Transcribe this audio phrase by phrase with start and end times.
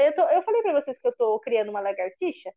[0.00, 2.50] Eu, tô, eu falei pra vocês que eu tô criando uma lagartixa.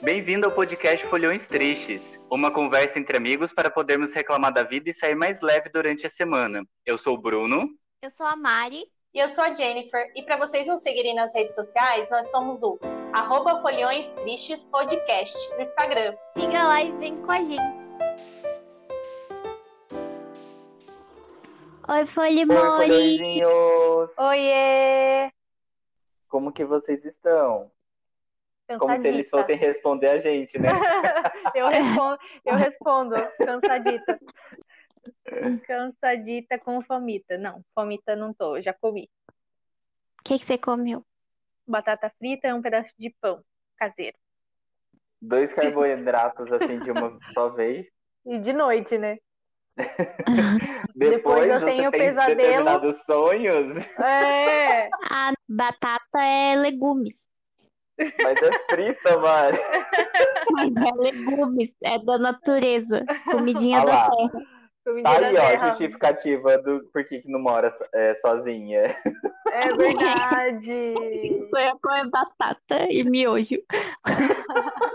[0.00, 4.92] Bem-vindo ao podcast Folhões Tristes, uma conversa entre amigos para podermos reclamar da vida e
[4.92, 6.64] sair mais leve durante a semana.
[6.84, 7.68] Eu sou o Bruno.
[8.02, 8.84] Eu sou a Mari.
[9.14, 10.10] E eu sou a Jennifer.
[10.16, 12.78] E para vocês nos seguirem nas redes sociais, nós somos o
[13.12, 16.16] arroba Folhões Tristes Podcast no Instagram.
[16.36, 17.81] Siga lá e vem com a gente.
[21.92, 23.42] Oi, Folimori!
[23.42, 24.14] Oi!
[24.18, 25.30] Oiê!
[26.26, 27.70] Como que vocês estão?
[28.78, 30.70] Como se eles fossem responder a gente, né?
[31.54, 34.18] eu, respondo, eu respondo, cansadita.
[35.66, 37.36] Cansadita com fomita.
[37.36, 39.10] Não, fomita não tô, já comi.
[39.28, 41.04] O que, que você comeu?
[41.68, 43.44] Batata frita e um pedaço de pão
[43.76, 44.16] caseiro.
[45.20, 47.86] Dois carboidratos assim de uma só vez.
[48.24, 49.18] E de noite, né?
[50.94, 52.92] Depois, Depois eu tenho tem pesadelo.
[52.92, 53.76] sonhos.
[53.98, 54.88] É.
[55.10, 57.14] A batata é legumes.
[57.98, 59.18] Mas é frita.
[59.18, 63.04] Mas é legumes, é da natureza.
[63.30, 64.30] Comidinha ah da terra.
[64.84, 68.96] Comidinha tá aí, ó, a justificativa do por que, que não mora é, sozinha.
[69.52, 70.94] É verdade.
[70.94, 73.62] Eu como batata e miojo.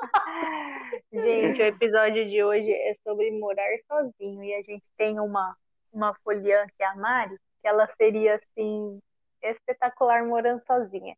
[1.13, 4.43] Gente, o episódio de hoje é sobre morar sozinho.
[4.43, 5.55] E a gente tem uma,
[5.91, 8.99] uma foliã que é a Mari, que ela seria assim,
[9.41, 11.15] espetacular morando sozinha.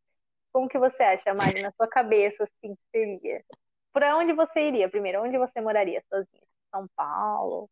[0.52, 3.44] Como que você acha, Mari, na sua cabeça, assim, que seria?
[3.92, 5.22] Para onde você iria primeiro?
[5.24, 6.44] Onde você moraria sozinha?
[6.72, 7.70] São Paulo?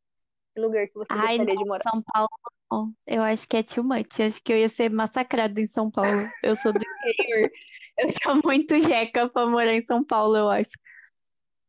[0.53, 1.83] Que lugar que você Ai, gostaria não, de morar?
[1.89, 2.93] São Paulo.
[3.05, 4.19] Eu acho que é too much.
[4.19, 6.27] Eu acho que eu ia ser massacrada em São Paulo.
[6.43, 7.51] Eu sou do interior.
[7.97, 10.69] Eu sou muito jeca pra morar em São Paulo, eu acho.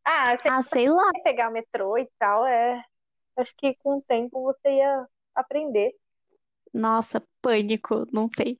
[0.04, 1.10] Ah, ah, sei lá.
[1.24, 2.84] pegar metrô e tal, é.
[3.34, 5.06] Acho que com o tempo você ia
[5.40, 5.92] aprender.
[6.72, 8.56] Nossa, pânico, não sei.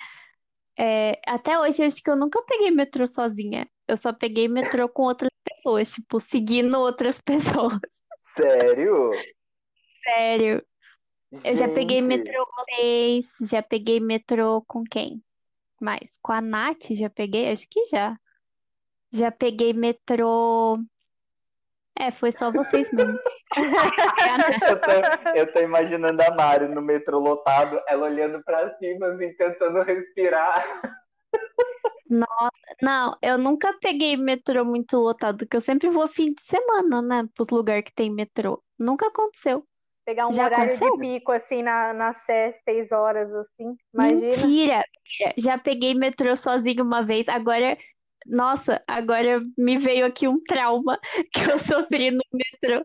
[0.78, 3.68] É, até hoje, acho que eu nunca peguei metrô sozinha.
[3.86, 7.80] Eu só peguei metrô com outras pessoas, tipo, seguindo outras pessoas.
[8.22, 9.10] Sério?
[10.04, 10.64] Sério.
[11.44, 15.22] Eu já peguei metrô com vocês, já peguei metrô com quem?
[15.80, 16.08] Mais?
[16.22, 17.52] Com a Nath, já peguei?
[17.52, 18.18] Acho que já.
[19.12, 20.78] Já peguei metrô
[21.98, 23.18] é, foi só vocês mesmo.
[24.70, 29.32] eu, tô, eu tô imaginando a Mari no metrô lotado, ela olhando pra cima, assim,
[29.34, 30.80] tentando respirar.
[32.10, 37.02] Nossa, não, eu nunca peguei metrô muito lotado, porque eu sempre vou fim de semana,
[37.02, 38.62] né, pros lugares que tem metrô.
[38.78, 39.64] Nunca aconteceu.
[40.06, 40.96] Pegar um Já horário aconteceu?
[40.96, 44.20] de pico, assim, na, na Sé, seis horas, assim, imagina.
[44.20, 44.84] Mentira!
[45.36, 47.76] Já peguei metrô sozinho uma vez, agora
[48.26, 50.98] nossa, agora me veio aqui um trauma
[51.32, 52.84] que eu sofri no metrô.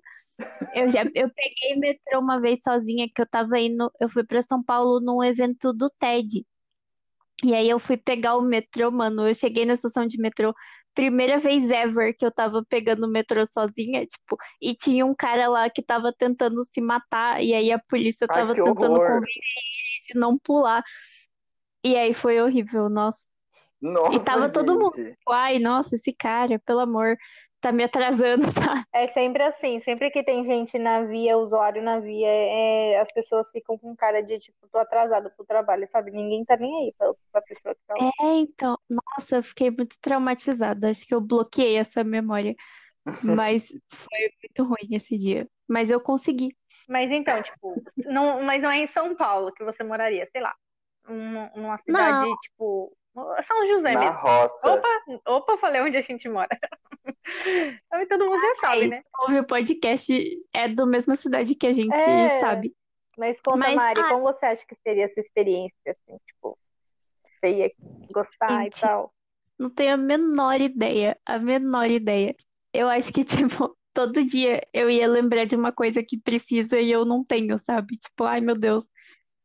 [0.73, 4.41] Eu já eu peguei metrô uma vez sozinha que eu tava indo, eu fui para
[4.41, 6.45] São Paulo num evento do TED.
[7.43, 9.27] E aí eu fui pegar o metrô, mano.
[9.27, 10.53] Eu cheguei na estação de metrô,
[10.93, 15.47] primeira vez ever que eu tava pegando o metrô sozinha, tipo, e tinha um cara
[15.47, 19.07] lá que tava tentando se matar, e aí a polícia Ai, tava tentando horror.
[19.07, 20.83] convencer ele de não pular.
[21.83, 23.25] E aí foi horrível, nossa.
[23.83, 25.17] Nossa, E tava todo mundo, gente.
[25.29, 27.17] ai, nossa, esse cara, pelo amor,
[27.61, 28.85] tá me atrasando, tá?
[28.93, 33.49] É sempre assim, sempre que tem gente na via, usuário na via, é, as pessoas
[33.49, 36.11] ficam com cara de tipo, tô atrasado pro trabalho, sabe?
[36.11, 38.11] Ninguém tá nem aí pra, pra pessoa que tá lá.
[38.21, 40.89] É, então, nossa, eu fiquei muito traumatizada.
[40.89, 42.55] Acho que eu bloqueei essa memória.
[43.23, 45.47] Mas foi muito ruim esse dia.
[45.67, 46.55] Mas eu consegui.
[46.87, 50.53] Mas então, tipo, não, mas não é em São Paulo que você moraria, sei lá.
[51.07, 52.37] Numa, numa cidade, Não.
[52.37, 52.95] tipo,
[53.43, 54.19] São José Na mesmo.
[54.19, 54.71] roça.
[54.73, 54.87] Opa,
[55.27, 56.49] opa, falei onde a gente mora.
[57.91, 59.03] Aí todo mundo já sabe, É, né?
[59.19, 62.39] ouve o podcast, é da mesma cidade que a gente É.
[62.39, 62.75] sabe.
[63.17, 66.57] Mas conta, Mas, Mari, ah- como você acha que seria a sua experiência, assim, tipo,
[67.39, 67.71] você ia
[68.11, 69.13] gostar e Gente, tal?
[69.59, 72.35] Não tenho a menor ideia, a menor ideia.
[72.73, 73.23] Eu acho que,
[73.69, 77.59] tipo, todo dia eu ia lembrar de uma coisa que precisa e eu não tenho,
[77.59, 77.97] sabe?
[77.97, 78.89] Tipo, ai meu Deus,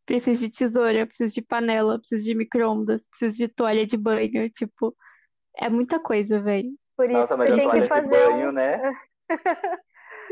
[0.08, 4.48] preciso de tesoura, preciso de panela, preciso de micro-ondas, preciso de toalha de banho.
[4.50, 4.96] Tipo,
[5.58, 6.70] é muita coisa, velho.
[6.96, 8.52] Por isso Nossa, mas você a tem que de fazer banho, um...
[8.52, 8.80] né?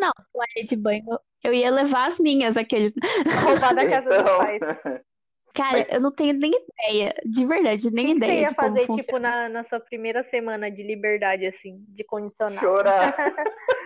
[0.01, 1.05] Não, toalha de banho,
[1.45, 2.93] eu ia levar as minhas, aqueles.
[3.45, 4.63] roubar da casa dos Então, pais.
[5.55, 8.49] Cara, Mas- eu não tenho nem ideia, de verdade, nem que que você ideia ia
[8.49, 12.59] de como fazer, tipo, na, na sua primeira semana de liberdade, assim, de condicional?
[12.59, 13.17] chorar.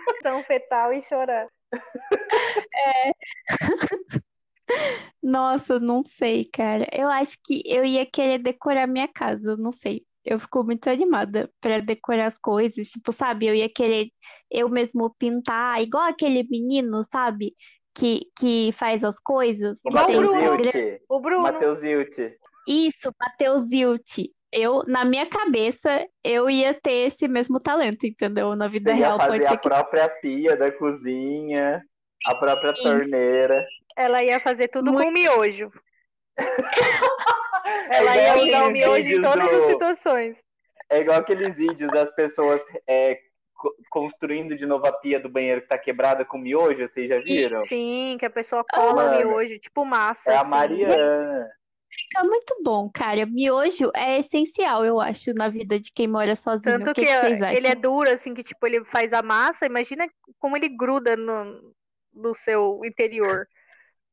[0.05, 1.47] Posição fetal e chorar.
[5.21, 6.87] Nossa, não sei, cara.
[6.91, 10.05] Eu acho que eu ia querer decorar minha casa, não sei.
[10.23, 13.47] Eu fico muito animada pra decorar as coisas, tipo, sabe?
[13.47, 14.09] Eu ia querer
[14.49, 17.55] eu mesmo pintar, igual aquele menino, sabe?
[17.93, 19.79] que, que faz as coisas.
[19.83, 20.99] O que Igual o tem Matheus Bruno.
[21.09, 21.43] O Bruno.
[21.43, 22.37] Matheus Hilti.
[22.67, 24.29] Isso, Matheus Zilt.
[24.51, 28.55] Eu, na minha cabeça, eu ia ter esse mesmo talento, entendeu?
[28.55, 31.81] Na vida Você ia real pode fazer ser a que própria pia da cozinha,
[32.25, 32.83] a própria Isso.
[32.83, 33.65] torneira.
[34.01, 35.05] Ela ia fazer tudo Muito.
[35.07, 35.71] com miojo.
[37.89, 40.37] Ela É ia usar o miojo em todas do- as situações.
[40.89, 43.17] É igual aqueles vídeos das pessoas é,
[43.53, 47.19] co- construindo de novo a pia do banheiro que tá quebrada com miojo, vocês já
[47.19, 47.57] viram?
[47.59, 50.31] Sim, que a pessoa cola o Mano, miojo, tipo massa.
[50.31, 50.49] É a assim.
[50.49, 51.49] Mariana.
[51.89, 53.25] fica muito bom, cara.
[53.25, 56.63] Miojo é essencial, eu acho, na vida de quem mora sozinho.
[56.79, 57.81] Tanto o que, que, que vocês ele é acham?
[57.81, 60.05] duro, assim, que tipo, ele faz a massa, imagina
[60.39, 61.73] como ele gruda no,
[62.13, 63.47] no seu interior.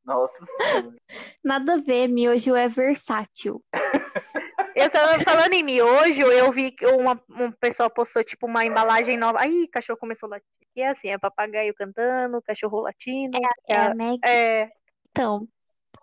[0.09, 0.97] Nossa Senhora.
[1.45, 3.63] Nada a ver, miojo é versátil.
[4.75, 9.17] Eu tava falando em miojo, eu vi que uma, uma pessoa postou, tipo, uma embalagem
[9.17, 9.41] nova.
[9.41, 10.47] Aí, cachorro começou a latir.
[10.77, 13.37] E é assim, é papagaio cantando, cachorro latindo.
[13.69, 14.21] É a Meg.
[14.25, 14.71] É,
[15.11, 15.49] Então,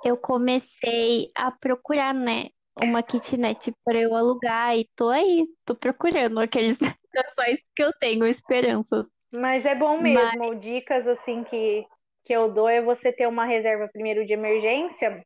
[0.04, 2.48] eu comecei a procurar, né,
[2.84, 6.78] uma kitnet para eu alugar e tô aí, tô procurando aqueles
[7.36, 9.06] só isso que eu tenho esperanças.
[9.34, 10.54] mas é bom mesmo.
[10.56, 11.88] Dicas, assim, que,
[12.26, 15.24] que eu dou é você ter uma reserva primeiro de emergência.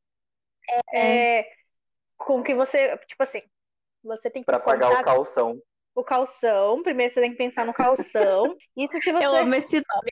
[0.94, 1.50] É,
[2.18, 3.42] com que você, tipo assim,
[4.04, 5.60] você tem que Pra pagar o calção.
[5.96, 6.84] o calção.
[6.84, 8.56] Primeiro você tem que pensar no calção.
[8.78, 9.26] Isso se você.
[9.26, 10.12] Eu amo esse nome.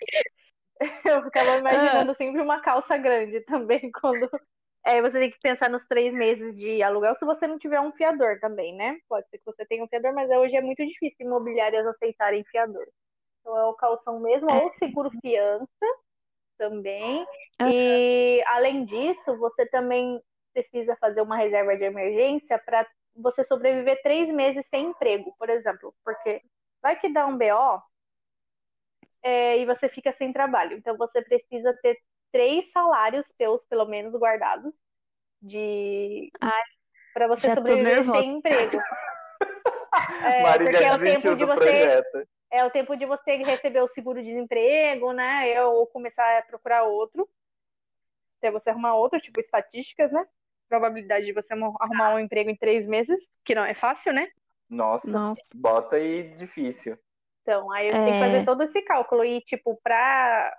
[1.05, 1.57] Eu ficava Ah.
[1.57, 4.29] imaginando sempre uma calça grande também, quando.
[4.85, 7.91] É, você tem que pensar nos três meses de aluguel, se você não tiver um
[7.91, 8.97] fiador também, né?
[9.09, 12.87] Pode ser que você tenha um fiador, mas hoje é muito difícil imobiliárias aceitarem fiador.
[13.41, 15.67] Então é o calção mesmo, ou seguro fiança
[16.57, 17.25] também.
[17.59, 17.69] Ah.
[17.69, 20.21] E além disso, você também
[20.53, 25.93] precisa fazer uma reserva de emergência para você sobreviver três meses sem emprego, por exemplo,
[26.03, 26.41] porque
[26.81, 27.81] vai que dá um BO
[29.23, 30.77] é, e você fica sem trabalho.
[30.77, 31.97] Então você precisa ter
[32.31, 34.73] três salários teus, pelo menos, guardados
[35.41, 36.31] de
[37.13, 38.77] para você sobreviver sem emprego.
[40.23, 42.29] É, porque é o tempo de você projeto.
[42.51, 45.61] É o tempo de você receber o seguro-desemprego, né?
[45.63, 47.29] Ou começar a procurar outro.
[48.37, 50.23] Até você arrumar outro, tipo estatísticas, né?
[50.69, 54.27] Probabilidade de você arrumar um emprego em três meses, que não é fácil, né?
[54.69, 55.41] Nossa, Nossa.
[55.55, 56.97] bota aí difícil.
[57.41, 58.25] Então, aí você tem que É.
[58.25, 59.23] fazer todo esse cálculo.
[59.23, 60.55] E, tipo, pra,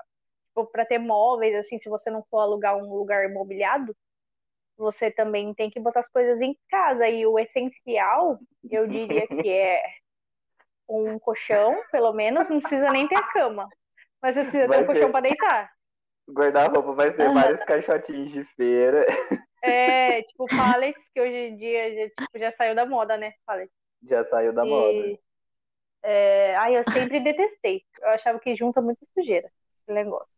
[0.48, 3.94] tipo, pra ter móveis, assim, se você não for alugar um lugar imobiliado,
[4.76, 7.06] você também tem que botar as coisas em casa.
[7.08, 8.38] E o essencial,
[8.70, 9.82] eu diria que é
[10.88, 12.48] um colchão, pelo menos.
[12.48, 13.68] Não precisa nem ter a cama.
[14.20, 15.70] Mas você precisa ter Vai um colchão pra deitar.
[16.30, 19.06] Guarda-roupa vai ser vários caixotinhos de feira.
[19.62, 23.32] É, tipo, pallets, que hoje em dia já, tipo, já saiu da moda, né?
[23.46, 23.70] Pallet.
[24.02, 25.18] Já saiu da E, moda.
[26.02, 27.82] é, ai, eu sempre detestei.
[28.00, 29.50] Eu achava que junta muita sujeira,
[29.80, 30.28] esse negócio.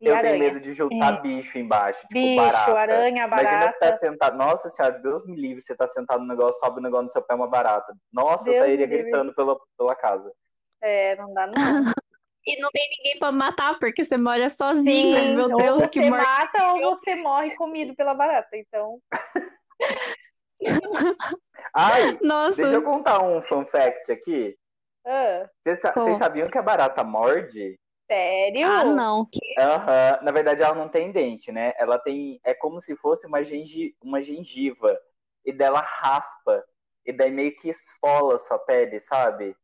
[0.00, 0.32] E Eu aranha.
[0.32, 2.78] tenho medo de juntar bicho embaixo, tipo Bicho, barata.
[2.78, 3.98] aranha, Imagina você tá barata.
[3.98, 4.38] sentado.
[4.38, 7.22] Nossa senhora, Deus me livre, você tá sentado no negócio, sobe um negócio no seu
[7.22, 7.94] pé uma barata.
[8.12, 9.10] Nossa, eu Deus sairia me livre.
[9.10, 10.32] gritando pela, pela casa.
[10.80, 11.54] É, não dá não.
[12.46, 15.14] E não tem ninguém pra matar, porque você mora sozinho.
[15.14, 16.24] Sim, Meu ou Deus, você que morte.
[16.26, 18.56] mata ou você morre comido pela barata.
[18.56, 18.98] Então,
[21.74, 24.56] Ai, Nossa, deixa eu contar um fun fact aqui.
[25.06, 27.78] ah, Vocês vocês sabiam que a barata morde?
[28.10, 28.66] Sério?
[28.66, 29.26] ah, não.
[29.26, 29.40] Que...
[29.58, 31.72] Aham, Na verdade, ela não tem dente, né?
[31.76, 32.40] Ela tem.
[32.44, 33.94] É como se fosse uma, gengi...
[34.02, 34.98] uma gengiva.
[35.44, 36.64] E dela raspa.
[37.06, 39.56] E daí meio que esfola a sua pele, sabe?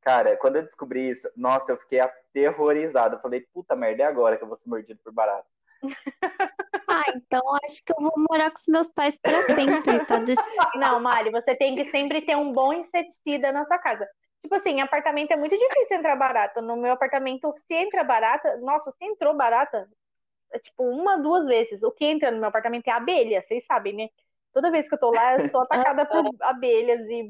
[0.00, 3.16] Cara, quando eu descobri isso, nossa, eu fiquei aterrorizado.
[3.16, 5.46] Eu falei, puta merda, é agora que eu vou ser mordido por barata.
[6.86, 10.18] Ah, então acho que eu vou morar com os meus pais pra sempre, tá?
[10.20, 10.42] Desse...
[10.76, 14.06] Não, Mari, você tem que sempre ter um bom inseticida na sua casa.
[14.44, 16.60] Tipo assim, apartamento é muito difícil entrar barata.
[16.60, 19.88] No meu apartamento, se entra barata, nossa, se entrou barata,
[20.52, 21.82] é tipo uma, duas vezes.
[21.82, 24.08] O que entra no meu apartamento é abelha, vocês sabem, né?
[24.52, 27.24] Toda vez que eu tô lá, eu sou atacada por abelhas e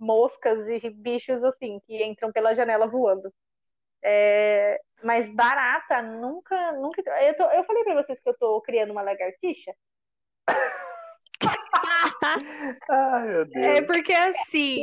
[0.00, 3.32] moscas e bichos assim, que entram pela janela voando.
[4.02, 7.00] É, Mas barata, nunca, nunca.
[7.22, 9.72] Eu, tô- eu falei pra vocês que eu tô criando uma lagartixa.
[12.22, 13.66] Ai, meu Deus.
[13.66, 14.80] É porque assim.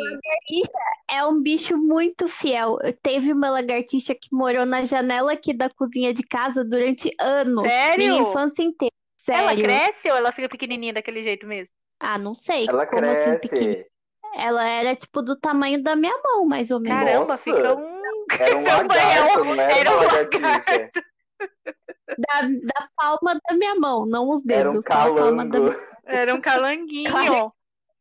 [1.09, 2.77] É um bicho muito fiel.
[3.01, 7.63] Teve uma lagartixa que morou na janela aqui da cozinha de casa durante anos.
[7.63, 7.97] Sério?
[8.13, 8.93] Minha infância inteira.
[9.29, 9.63] Ela Sério.
[9.65, 11.73] cresce ou ela fica pequenininha daquele jeito mesmo?
[11.99, 12.65] Ah, não sei.
[12.67, 13.73] Ela como assim pequenininha?
[13.75, 13.91] cresce.
[14.37, 16.99] Ela era tipo do tamanho da minha mão, mais ou menos.
[16.99, 17.37] Caramba, Nossa.
[17.43, 17.97] fica um.
[18.39, 20.91] Era um lagarto, não era um lagartixa.
[22.07, 24.77] Da, da palma da minha mão, não os Era dedos.
[24.77, 25.75] um da palma da calango.
[26.05, 27.11] Era um calanguinho.
[27.11, 27.53] Claro.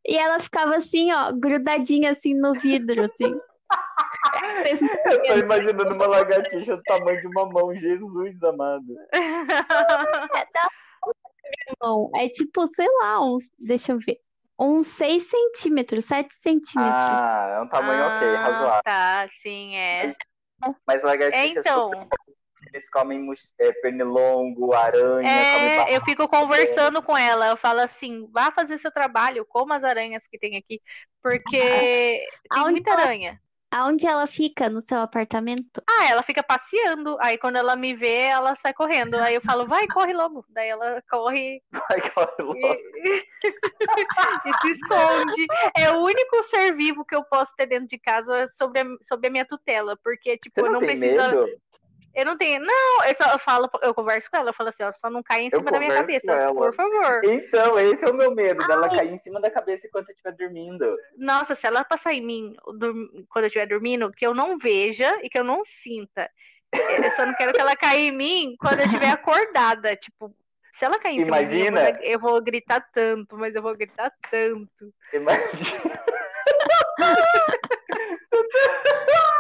[0.07, 3.37] E ela ficava assim, ó, grudadinha assim no vidro, assim.
[5.11, 8.85] Eu tô imaginando uma lagartixa do tamanho de uma mão, Jesus amado.
[11.83, 12.11] não.
[12.15, 13.45] É tipo, sei lá, uns.
[13.59, 14.21] Deixa eu ver.
[14.59, 16.95] Uns 6 centímetros, 7 centímetros.
[16.95, 18.83] Ah, é um tamanho ok, Ah, razoável.
[18.85, 20.15] Tá, sim, é.
[20.87, 21.91] Mas lagartixa É, então.
[22.73, 23.27] Eles comem
[23.59, 27.49] é, pernilongo, aranha, É, eu fico conversando com ela.
[27.49, 30.81] Eu falo assim: vá fazer seu trabalho, coma as aranhas que tem aqui,
[31.23, 31.57] porque
[32.43, 33.41] tem Aonde muita ela- aranha.
[33.69, 35.83] Aonde ela fica no seu apartamento?
[35.89, 37.17] Ah, ela fica passeando.
[37.21, 39.17] Aí quando ela me vê, ela sai correndo.
[39.17, 40.45] Aí eu falo: vai, corre logo.
[40.49, 42.59] Daí ela corre Vai, corre logo.
[42.59, 43.27] e,
[44.47, 45.47] e se esconde.
[45.77, 49.29] É o único ser vivo que eu posso ter dentro de casa sobre a, sobre
[49.29, 51.31] a minha tutela, porque tipo, Você eu não não tem preciso.
[51.31, 51.61] medo?
[52.17, 52.65] Eu não tenho.
[52.65, 55.23] Não, eu só eu falo, eu converso com ela, eu falo assim, ó, só não
[55.23, 57.21] cai em Eu cima da minha cabeça, por favor.
[57.23, 60.97] Então, esse é o meu medo, dela cair em cima da cabeça enquanvocê estiver dormindo.
[61.19, 62.57] Nossa, se ela passar em mim
[63.29, 66.31] quando eu estiver dormindo, que eu não veja e que eu não sinta.
[66.73, 69.95] Eu só não quero que ela caia em mim quando eu estiver acordada.
[69.95, 70.35] Tipo,
[70.73, 72.01] se ela cair em cima de mim, eu vou, Imagina.
[72.03, 74.91] eu vou gritar tanto, mas eu vou gritar tanto.
[75.13, 76.01] Imagina.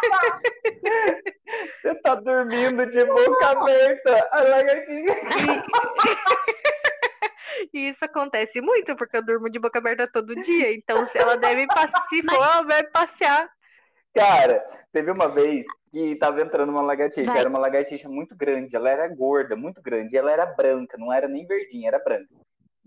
[1.82, 4.28] Você tá dormindo de boca aberta.
[4.32, 5.14] A lagartixa.
[7.72, 10.72] E isso acontece muito, porque eu durmo de boca aberta todo dia.
[10.72, 13.50] Então, se ela deve passear, se for, ela vai passear.
[14.14, 17.30] Cara, teve uma vez que tava entrando uma lagartixa.
[17.30, 17.40] Vai.
[17.40, 18.76] Era uma lagartixa muito grande.
[18.76, 20.14] Ela era gorda, muito grande.
[20.14, 22.28] E ela era branca, não era nem verdinha, era branca.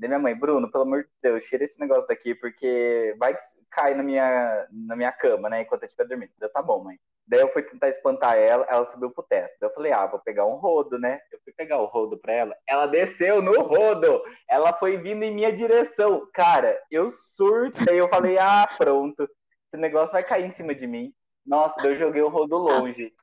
[0.02, 3.44] Daí minha mãe, Bruno, pelo amor de Deus, tira esse negócio daqui, porque vai que
[3.70, 6.32] cai na minha, na minha cama, né, enquanto eu estiver dormindo.
[6.42, 6.98] Eu, tá bom, mãe.
[7.28, 9.54] Daí eu fui tentar espantar ela, ela subiu pro teto.
[9.62, 11.22] Daí eu falei, ah, vou pegar um rodo, né?
[11.32, 12.58] Eu fui pegar o rodo pra ela.
[12.68, 14.24] Ela desceu no rodo.
[14.50, 16.28] Ela foi vindo em minha direção.
[16.34, 18.02] Cara, eu surtei.
[18.02, 19.24] Eu falei, ah, pronto.
[19.24, 21.14] Esse negócio vai cair em cima de mim.
[21.46, 23.14] Nossa, daí eu joguei o rodo longe.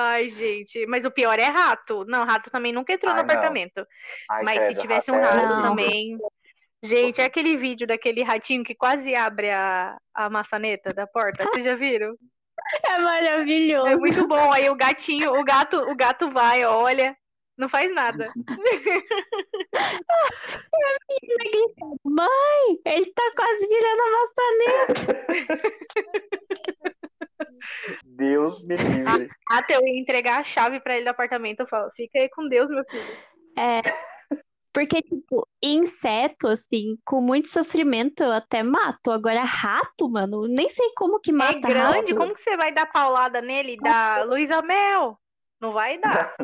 [0.00, 2.04] Ai, gente, mas o pior é rato.
[2.04, 3.32] Não, rato também nunca entrou no Ai, não.
[3.32, 3.84] apartamento.
[4.30, 5.62] Ai, Mas se tivesse um rato é rato Não.
[5.70, 6.16] também.
[6.80, 11.42] Gente, é aquele vídeo daquele ratinho que quase abre a, a maçaneta da porta.
[11.44, 12.14] Vocês já viram?
[12.84, 13.86] É maravilhoso.
[13.86, 14.52] É muito bom.
[14.52, 17.16] Aí o gatinho, o gato, o gato vai, olha,
[17.56, 18.32] não faz nada.
[22.04, 24.10] Mãe, ele tá quase virando a
[24.90, 25.62] maçaneta.
[28.02, 29.28] Deus me livre.
[29.50, 32.48] Até eu ia entregar a chave pra ele do apartamento, eu falo, fica aí com
[32.48, 33.18] Deus, meu filho.
[33.56, 33.82] É.
[34.72, 39.10] Porque, tipo, inseto, assim, com muito sofrimento eu até mato.
[39.10, 42.14] Agora, rato, mano, nem sei como que É mata grande, rato.
[42.14, 45.18] como que você vai dar paulada nele e dar Luísa Mel?
[45.60, 46.36] Não vai dar.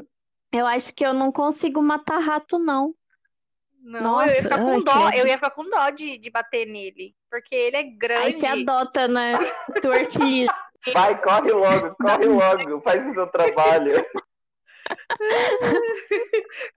[0.52, 2.94] Eu acho que eu não consigo matar rato, não.
[3.80, 6.30] Não, eu ia Nossa, ficar com ai, dó, eu ia ficar com dó de, de
[6.30, 7.14] bater nele.
[7.30, 8.38] Porque ele é Aí grande.
[8.40, 9.34] você adota, né?
[9.84, 10.54] Little.
[10.92, 14.04] Vai, corre logo, corre logo, faz o seu trabalho.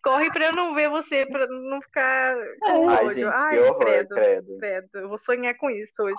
[0.03, 3.13] Corre pra eu não ver você, pra não ficar com Ai, ódio.
[3.13, 4.57] gente, Ai, que horror, credo, credo.
[4.59, 4.89] credo.
[4.95, 6.15] Eu vou sonhar com isso hoje.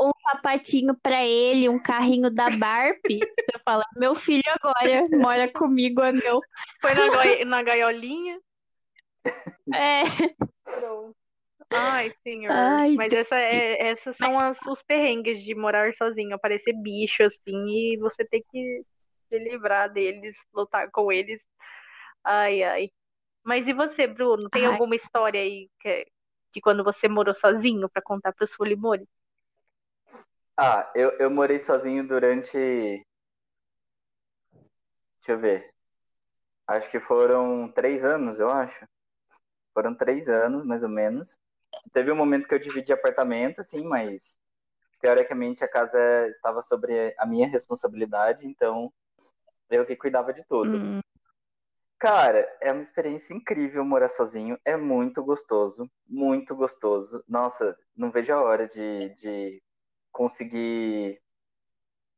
[0.00, 3.20] Um sapatinho pra ele, um carrinho da Barbie.
[3.38, 6.40] Você fala, meu filho agora mora comigo, é meu.
[6.80, 8.38] Foi na, goi- na gaiolinha.
[9.72, 10.02] É.
[10.64, 11.14] Pronto.
[11.70, 12.52] Ai, senhor.
[12.52, 17.92] Ai, Mas essa é, essas são as, os perrengues de morar sozinho, aparecer bicho assim,
[17.92, 18.84] e você ter que
[19.28, 21.44] se livrar deles, lutar com eles.
[22.24, 22.88] Ai, ai.
[23.44, 24.48] Mas e você, Bruno?
[24.50, 24.72] Tem Ai.
[24.72, 26.06] alguma história aí que,
[26.52, 29.06] de quando você morou sozinho pra contar pros Folimores?
[30.56, 32.56] Ah, eu, eu morei sozinho durante.
[32.56, 33.02] Deixa
[35.32, 35.70] eu ver.
[36.66, 38.86] Acho que foram três anos, eu acho.
[39.74, 41.38] Foram três anos, mais ou menos.
[41.92, 44.38] Teve um momento que eu dividi apartamento, assim, mas
[45.00, 48.92] teoricamente a casa estava sobre a minha responsabilidade, então
[49.70, 50.76] eu que cuidava de tudo.
[50.76, 51.00] Hum,
[51.98, 54.58] Cara, é uma experiência incrível morar sozinho.
[54.64, 57.24] É muito gostoso, muito gostoso.
[57.26, 59.62] Nossa, não vejo a hora de, de
[60.12, 61.20] conseguir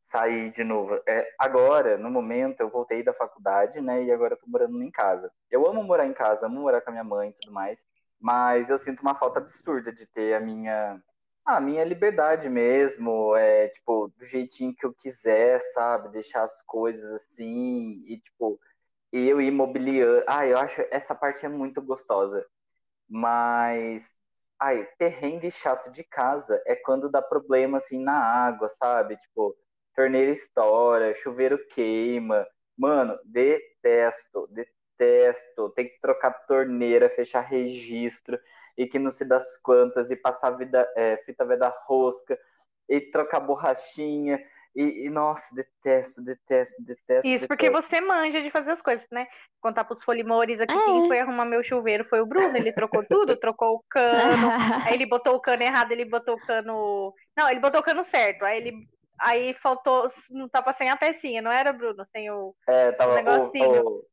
[0.02, 1.00] sair de novo.
[1.06, 4.02] É, agora, no momento, eu voltei da faculdade, né?
[4.04, 5.32] E agora eu tô morando em casa.
[5.50, 7.82] Eu amo morar em casa, amo morar com a minha mãe e tudo mais.
[8.20, 11.02] Mas eu sinto uma falta absurda de ter a minha,
[11.44, 16.10] a minha liberdade mesmo, é, tipo, do jeitinho que eu quiser, sabe?
[16.10, 18.60] Deixar as coisas assim e, tipo,
[19.12, 20.24] eu ir mobiliando.
[20.28, 22.46] Ah, eu acho essa parte é muito gostosa.
[23.08, 24.12] Mas,
[24.60, 29.16] ai, perrengue chato de casa é quando dá problema assim na água, sabe?
[29.18, 29.56] Tipo,
[29.94, 32.46] torneira estoura, chuveiro queima.
[32.76, 34.75] Mano, detesto, detesto.
[35.74, 38.38] Tem que trocar torneira, fechar registro
[38.76, 42.38] e que não se das quantas, e passar vida, é, fita veda rosca,
[42.88, 44.38] e trocar borrachinha,
[44.74, 47.26] E, e, nossa, detesto, detesto, detesto.
[47.26, 47.88] Isso, porque detesto.
[47.88, 49.26] você manja de fazer as coisas, né?
[49.58, 50.84] Contar pros folimores aqui, É.
[50.84, 54.50] quem foi arrumar meu chuveiro foi o Bruno, ele trocou tudo, trocou o cano,
[54.84, 57.14] aí ele botou o cano errado, ele botou o cano.
[57.34, 58.86] Não, ele botou o cano certo, aí ele.
[59.18, 62.04] Aí faltou, não tava sem a pecinha, não era, Bruno?
[62.04, 62.54] Sem o.
[62.68, 63.82] É, tava o, negocinho.
[63.82, 64.04] o, o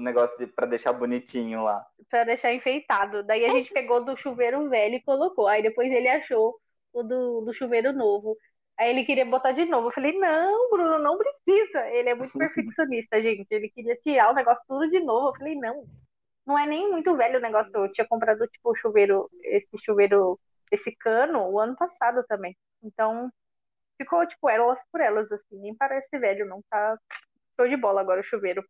[0.00, 1.86] negócio de, pra deixar bonitinho lá.
[2.10, 3.22] Pra deixar enfeitado.
[3.22, 5.46] Daí a gente pegou do chuveiro velho e colocou.
[5.46, 6.58] Aí depois ele achou
[6.92, 8.36] o do, do chuveiro novo.
[8.78, 9.88] Aí ele queria botar de novo.
[9.88, 11.86] Eu falei, não, Bruno, não precisa.
[11.90, 13.46] Ele é muito perfeccionista, gente.
[13.50, 15.28] Ele queria tirar o negócio tudo de novo.
[15.28, 15.84] Eu falei, não.
[16.46, 17.70] Não é nem muito velho o negócio.
[17.74, 20.38] Eu tinha comprado, tipo, o chuveiro, esse chuveiro,
[20.72, 22.56] esse cano, o ano passado também.
[22.82, 23.30] Então,
[23.98, 25.58] ficou, tipo, elas por elas, assim.
[25.60, 26.62] Nem parece velho, não.
[26.70, 26.98] Tá
[27.58, 28.64] show de bola agora o chuveiro.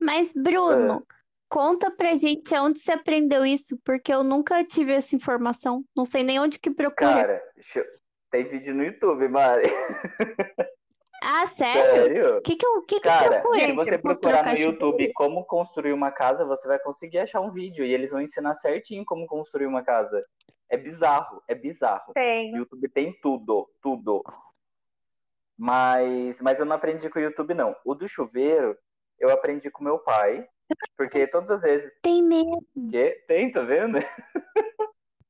[0.00, 1.06] Mas, Bruno,
[1.48, 5.84] conta pra gente onde você aprendeu isso, porque eu nunca tive essa informação.
[5.96, 7.10] Não sei nem onde que procura.
[7.14, 7.86] Cara, deixa-
[8.30, 9.64] tem vídeo no YouTube, Mari.
[11.26, 11.90] Ah, sério?
[11.90, 12.36] Sério?
[12.36, 13.60] O que que eu, que que Cara, procura?
[13.60, 14.58] se Gente, você procurar no?
[14.58, 18.54] YouTube como construir uma casa, você vai conseguir achar um vídeo e eles vão ensinar
[18.56, 20.22] certinho como construir uma casa.
[20.68, 22.12] É bizarro, é bizarro.
[22.12, 22.52] Tem.
[22.52, 24.22] O YouTube tem tudo, tudo.
[25.56, 27.76] Mas, mas eu não aprendi com o YouTube, não.
[27.84, 28.76] O do chuveiro,
[29.18, 30.48] eu aprendi com meu pai,
[30.96, 32.64] porque todas as vezes Tem mesmo.
[32.90, 33.98] que tem, tá vendo?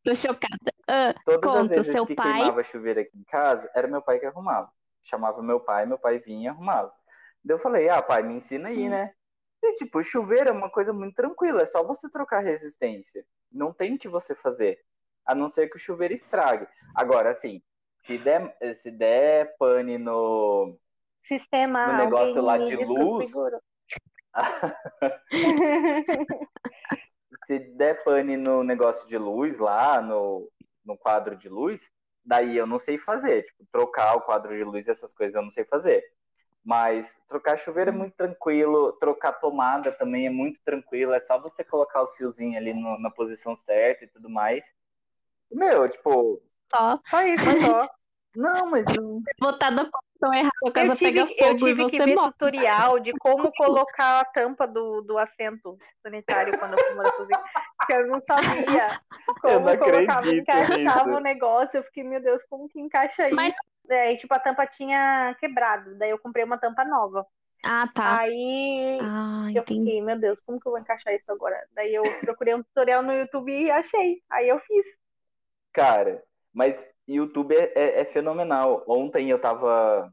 [0.02, 0.72] Tô chocada.
[0.88, 4.02] Ah, Todas as Conta, vezes seu que pai- queimava chuveiro aqui em casa, era meu
[4.02, 4.70] pai que arrumava.
[5.02, 6.92] Chamava meu pai, meu pai vinha e arrumava.
[7.42, 8.90] Daí eu falei, ah, pai, me ensina aí, Hum.
[8.90, 9.12] né?
[9.62, 13.24] E, tipo, chuveiro é uma coisa muito tranquila, é só você trocar resistência.
[13.50, 14.78] Não tem o que você fazer,
[15.24, 16.66] a não ser que o chuveiro estrague.
[16.94, 17.62] Agora, assim,
[18.04, 20.78] se der, se der pane no,
[21.20, 21.86] Sistema.
[21.86, 23.60] No negócio lá de desconfigurou.
[27.46, 30.50] se der pane no negócio de luz lá, no,
[30.84, 31.90] no quadro de luz,
[32.22, 33.44] daí eu não sei fazer.
[33.44, 36.04] Tipo, trocar o quadro de luz, essas coisas eu não sei fazer.
[36.62, 41.64] Mas trocar chuveiro é muito tranquilo, trocar tomada também é muito tranquilo, é só você
[41.64, 44.74] colocar os fiozinhos ali no- na posição certa e tudo mais.
[45.50, 47.88] Meu, tipo, só Só isso, só.
[48.36, 49.22] não, mas não.
[49.40, 52.04] botar na posição errada, a casa Eu tive, pega eu fogo e tive que você
[52.06, 52.32] ver morre.
[52.32, 57.42] tutorial de como colocar a tampa do, do assento sanitário quando eu fui morar sozinha.
[57.78, 59.00] Porque eu não sabia
[59.40, 61.18] como não colocava, encaixava nisso.
[61.18, 61.76] o negócio.
[61.78, 63.36] Eu fiquei, meu Deus, como que encaixa isso?
[63.36, 63.54] Mas-
[63.86, 65.94] Daí, tipo, a tampa tinha quebrado.
[65.98, 67.26] Daí eu comprei uma tampa nova.
[67.62, 68.18] Ah, tá.
[68.20, 69.84] Aí Ah, eu entendi.
[69.84, 71.62] fiquei, meu Deus, como que eu vou encaixar isso agora?
[71.72, 74.22] Daí eu procurei um tutorial no YouTube e achei.
[74.30, 74.86] Aí eu fiz.
[75.72, 76.22] Cara,
[76.54, 78.84] mas YouTube é, é- é fenomenal.
[78.88, 80.12] Ontem eu tava,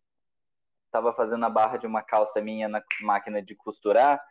[0.91, 4.21] tava fazendo a barra de uma calça minha na máquina de costurar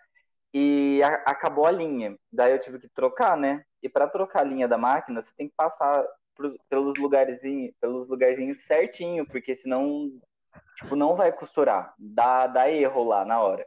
[0.54, 2.16] e a- acabou a linha.
[2.32, 3.64] Daí eu tive que trocar, né?
[3.82, 6.04] E para trocar a linha da máquina, você tem que passar
[6.36, 10.10] pros- pelos lugarzinhos, pelos lugarzinhos certinho, porque senão,
[10.76, 11.94] tipo, não vai costurar.
[11.98, 13.66] Dá, dá erro lá na hora.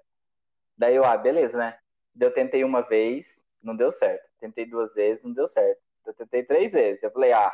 [0.78, 1.78] Daí eu, ah, beleza, né?
[2.16, 4.24] Daí eu tentei uma vez, não deu certo.
[4.40, 5.82] Tentei duas vezes, não deu certo.
[6.06, 7.02] Eu tentei três vezes.
[7.04, 7.54] Eu falei, ah,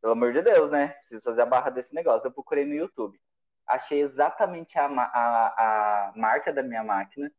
[0.00, 0.88] pelo amor de Deus, né?
[0.88, 2.26] Preciso fazer a barra desse negócio.
[2.26, 3.18] Eu procurei no YouTube.
[3.66, 7.30] Achei exatamente a, a, a marca da minha máquina.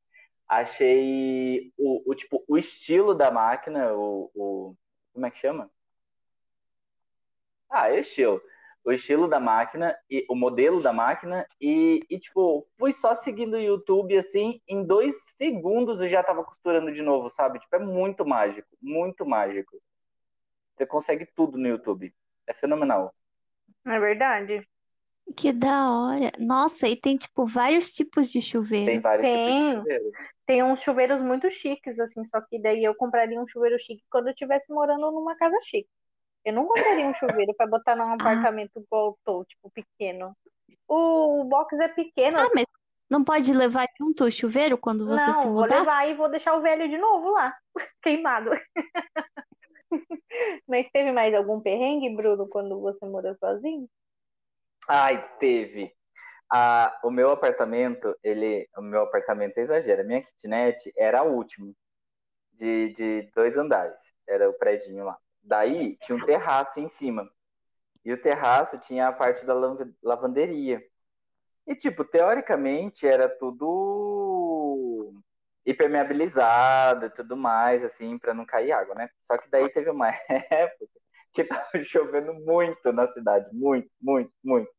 [0.47, 4.75] Achei o, o, tipo, o estilo da máquina, o, o.
[5.13, 5.69] Como é que chama?
[7.69, 8.41] Ah, é estilo.
[8.83, 11.47] O estilo da máquina e o modelo da máquina.
[11.61, 14.61] E, e, tipo, fui só seguindo o YouTube assim.
[14.67, 17.59] Em dois segundos eu já tava costurando de novo, sabe?
[17.59, 18.67] Tipo, é muito mágico.
[18.81, 19.79] Muito mágico.
[20.75, 22.13] Você consegue tudo no YouTube.
[22.49, 23.13] É fenomenal.
[23.85, 24.67] É verdade.
[25.37, 26.31] Que da hora.
[26.39, 29.01] Nossa, e tem, tipo, vários tipos de Tem chuveiro.
[29.01, 29.45] vários Tem.
[29.45, 30.11] tipos de chuveiro.
[30.45, 34.27] Tem uns chuveiros muito chiques, assim, só que daí eu compraria um chuveiro chique quando
[34.27, 35.87] eu estivesse morando numa casa chique.
[36.43, 38.11] Eu não compraria um chuveiro para botar num
[38.49, 40.35] apartamento igual eu tô, tipo, pequeno.
[40.87, 42.65] O box é pequeno, Ah, mas
[43.09, 45.79] não pode levar junto o chuveiro quando você se não, vou mudar?
[45.81, 47.55] levar e vou deixar o velho de novo lá,
[48.01, 48.49] queimado.
[50.67, 53.89] Mas teve mais algum perrengue, Bruno, quando você morou sozinho?
[54.87, 55.93] Ai, teve.
[56.51, 60.03] Ah, o meu apartamento, ele, o meu apartamento exagera.
[60.03, 61.73] Minha kitnet era a última,
[62.53, 64.01] de, de dois andares.
[64.27, 65.17] Era o predinho lá.
[65.43, 67.29] Daí tinha um terraço em cima.
[68.05, 70.81] E o terraço tinha a parte da lav- lavanderia.
[71.67, 73.67] E, tipo, teoricamente era tudo
[75.69, 79.09] impermeabilizado e tudo mais, assim, para não cair água, né?
[79.21, 80.09] Só que daí teve uma
[80.49, 80.87] época
[81.31, 83.47] que tava chovendo muito na cidade.
[83.53, 84.69] Muito, muito, muito.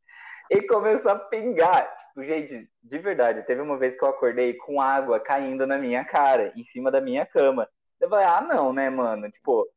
[0.51, 1.89] E começou a pingar.
[2.09, 6.05] Tipo, gente, de verdade, teve uma vez que eu acordei com água caindo na minha
[6.05, 7.69] cara, em cima da minha cama.
[8.01, 9.31] Eu falei, ah, não, né, mano?
[9.31, 9.69] Tipo,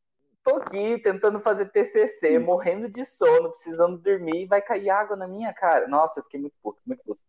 [0.43, 5.27] tô aqui tentando fazer TCC, morrendo de sono, precisando dormir, e vai cair água na
[5.27, 5.87] minha cara.
[5.87, 7.21] Nossa, eu fiquei muito puto, muito puto.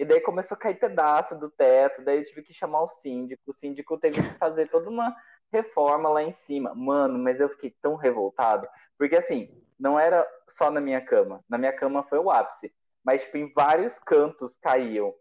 [0.00, 3.42] E daí começou a cair pedaço do teto, daí eu tive que chamar o síndico.
[3.50, 5.14] O síndico teve que fazer toda uma
[5.52, 6.74] reforma lá em cima.
[6.74, 8.66] Mano, mas eu fiquei tão revoltado.
[8.96, 11.44] Porque assim, não era só na minha cama.
[11.46, 12.74] Na minha cama foi o ápice.
[13.04, 15.14] Mas, tipo, em vários cantos caíam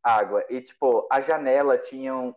[0.00, 0.44] água.
[0.48, 2.14] E, tipo, a janela tinha.
[2.14, 2.32] Um...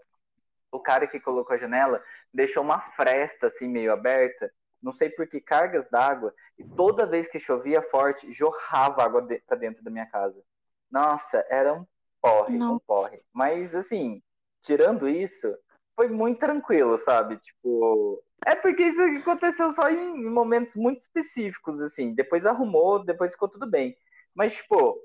[0.72, 2.04] O cara que colocou a janela
[2.34, 4.52] deixou uma fresta, assim, meio aberta.
[4.82, 6.34] Não sei por que cargas d'água.
[6.58, 9.38] E toda vez que chovia forte, jorrava água de...
[9.42, 10.44] pra dentro da minha casa.
[10.94, 11.88] Nossa, era um
[12.22, 12.76] porre, Não.
[12.76, 13.20] um porre.
[13.34, 14.22] Mas, assim,
[14.62, 15.52] tirando isso,
[15.96, 17.38] foi muito tranquilo, sabe?
[17.38, 18.24] Tipo.
[18.46, 22.14] É porque isso aconteceu só em momentos muito específicos, assim.
[22.14, 23.98] Depois arrumou, depois ficou tudo bem.
[24.36, 25.00] Mas, tipo,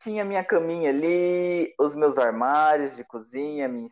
[0.00, 3.86] tinha minha caminha ali, os meus armários de cozinha, minha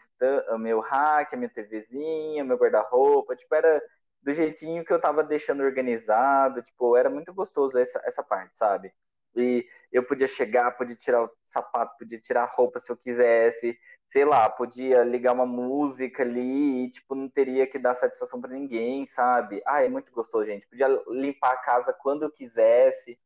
[0.51, 3.37] o meu rack, a minha TVzinha, meu guarda-roupa.
[3.37, 3.81] Tipo, era
[4.23, 6.63] do jeitinho que eu tava deixando organizado.
[6.63, 8.93] Tipo, era muito gostoso essa, essa parte, sabe?
[9.37, 13.79] E eu podia chegar, podia tirar o sapato, podia tirar a roupa se eu quisesse,
[14.11, 18.51] sei lá, podia ligar uma música ali e, tipo, não teria que dar satisfação para
[18.51, 19.63] ninguém, sabe?
[19.67, 20.67] Ah, é muito gostoso, gente.
[20.67, 23.19] Podia limpar a casa quando eu quisesse.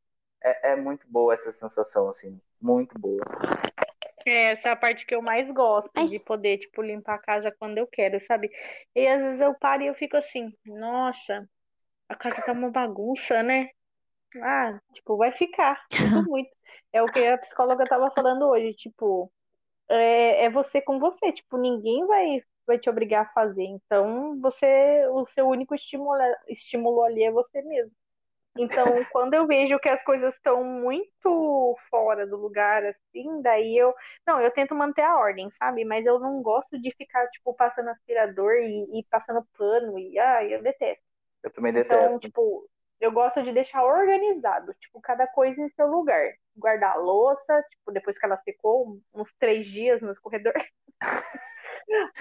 [0.43, 3.23] É, é muito boa essa sensação, assim, muito boa.
[4.27, 7.55] É, essa é a parte que eu mais gosto, de poder, tipo, limpar a casa
[7.57, 8.51] quando eu quero, sabe?
[8.95, 11.49] E às vezes eu paro e eu fico assim, nossa,
[12.09, 13.71] a casa tá uma bagunça, né?
[14.41, 15.85] Ah, tipo, vai ficar.
[15.91, 16.51] Sinto muito.
[16.93, 19.31] É o que a psicóloga estava falando hoje, tipo,
[19.89, 23.65] é, é você com você, tipo, ninguém vai, vai te obrigar a fazer.
[23.65, 26.19] Então, você, o seu único estímulo,
[26.49, 27.93] estímulo ali é você mesmo.
[28.57, 33.95] Então, quando eu vejo que as coisas estão muito fora do lugar, assim, daí eu.
[34.27, 35.85] Não, eu tento manter a ordem, sabe?
[35.85, 40.19] Mas eu não gosto de ficar, tipo, passando aspirador e, e passando pano e.
[40.19, 41.05] Ai, eu detesto.
[41.43, 42.07] Eu também então, detesto.
[42.07, 42.69] Então, tipo,
[43.03, 46.23] eu gosto de deixar organizado, tipo, cada coisa em seu lugar.
[46.57, 50.53] Guardar a louça, tipo, depois que ela secou, uns três dias no escorredor.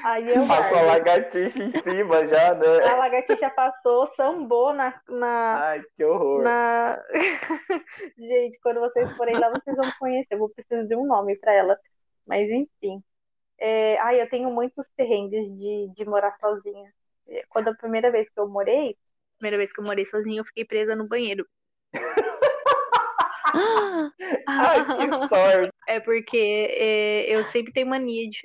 [0.03, 2.83] Aí eu Passou a lagartixa em cima já, né?
[2.89, 4.99] A lagartixa passou, sambou na.
[5.07, 6.41] na Ai, que horror.
[6.41, 6.99] Na...
[8.17, 10.33] Gente, quando vocês forem lá, vocês vão conhecer.
[10.33, 11.79] Eu vou precisar de um nome para ela.
[12.25, 13.03] Mas enfim.
[13.59, 13.99] É...
[13.99, 16.91] Ai, eu tenho muitos perrengues de, de morar sozinha.
[17.49, 18.97] Quando a primeira vez que eu morei,
[19.41, 21.45] primeira vez que eu morei sozinha, eu fiquei presa no banheiro.
[24.47, 25.73] Ai, que sorte!
[25.87, 28.39] É porque é, eu sempre tenho mania de.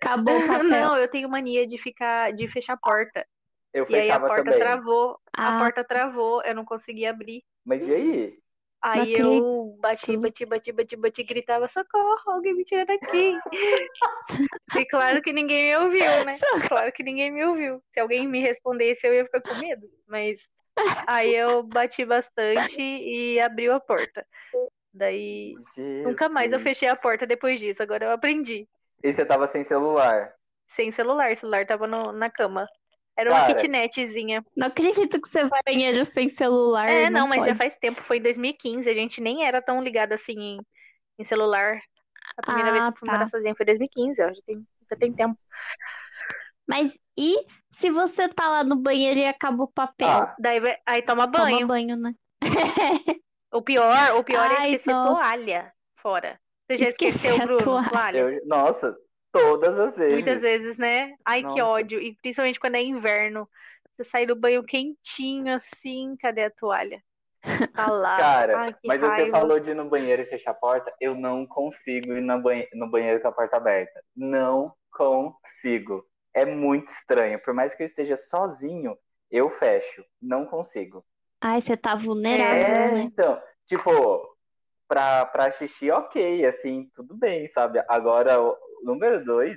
[0.00, 0.64] Acabou o papel.
[0.64, 3.26] Não, eu tenho mania de ficar, de fechar a porta.
[3.72, 4.58] Eu e aí a porta também.
[4.58, 5.18] travou.
[5.36, 5.56] Ah.
[5.56, 7.42] A porta travou, eu não consegui abrir.
[7.64, 8.38] Mas e aí?
[8.82, 13.34] Aí eu bati, bati, bati, bati, bati, gritava, socorro, alguém me tira daqui.
[14.78, 16.38] e claro que ninguém me ouviu, né?
[16.68, 17.82] Claro que ninguém me ouviu.
[17.92, 19.88] Se alguém me respondesse, eu ia ficar com medo.
[20.06, 20.48] Mas
[21.06, 24.26] aí eu bati bastante e abriu a porta.
[24.92, 26.04] Daí Jesus.
[26.04, 27.82] nunca mais eu fechei a porta depois disso.
[27.82, 28.68] Agora eu aprendi.
[29.02, 30.32] E você tava sem celular?
[30.66, 32.66] Sem celular, o celular tava no, na cama.
[33.16, 33.54] Era uma Cara.
[33.54, 34.44] kitnetzinha.
[34.56, 36.88] Não acredito que você vai ao banheiro sem celular.
[36.90, 37.58] É, não, mas já pode.
[37.58, 40.58] faz tempo, foi em 2015, a gente nem era tão ligado assim em,
[41.18, 41.80] em celular.
[42.36, 43.14] A primeira vez Ah, que fui tá.
[43.14, 45.38] morar sozinha foi em 2015, ó, já tem, já tem tempo.
[46.66, 47.36] Mas e
[47.72, 50.08] se você tá lá no banheiro e acaba o papel?
[50.08, 51.66] Ah, Daí vai- aí toma Toma banho.
[51.68, 52.12] banho, né?
[53.52, 55.14] O pior, o pior é Ai, esquecer não.
[55.14, 56.38] toalha fora.
[56.68, 57.88] Você já esqueceu, Bruno, toalha.
[57.88, 58.18] toalha?
[58.18, 58.94] eu, nossa,
[59.38, 60.14] todas as vezes.
[60.14, 61.14] Muitas vezes, né?
[61.24, 61.64] Ai, que Nossa.
[61.64, 62.00] ódio.
[62.00, 63.48] E principalmente quando é inverno.
[63.96, 67.02] Você sai do banho quentinho assim, cadê a toalha?
[67.74, 68.16] Tá lá.
[68.18, 69.38] Cara, Ai, que mas você raiva.
[69.38, 70.92] falou de ir no banheiro e fechar a porta.
[71.00, 74.02] Eu não consigo ir no banhe- no banheiro com a porta aberta.
[74.14, 76.04] Não consigo.
[76.34, 77.40] É muito estranho.
[77.42, 78.96] Por mais que eu esteja sozinho,
[79.30, 80.04] eu fecho.
[80.20, 81.04] Não consigo.
[81.40, 83.00] Ai, você tá vulnerável, É, né?
[83.02, 84.36] então, tipo,
[84.88, 87.82] pra, pra xixi, ok, assim, tudo bem, sabe?
[87.88, 88.36] Agora,
[88.82, 89.56] número dois,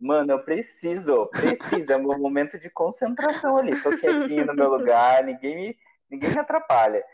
[0.00, 3.80] mano, eu preciso, preciso, é meu momento de concentração ali.
[3.82, 5.78] Tô quietinho no meu lugar, ninguém me,
[6.10, 7.04] ninguém me atrapalha.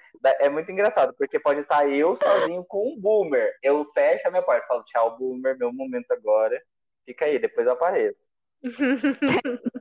[0.40, 3.52] É muito engraçado, porque pode estar eu sozinho com um boomer.
[3.62, 6.60] Eu fecho a minha porta, falo, tchau, boomer, meu momento agora.
[7.04, 8.28] Fica aí, depois eu apareço.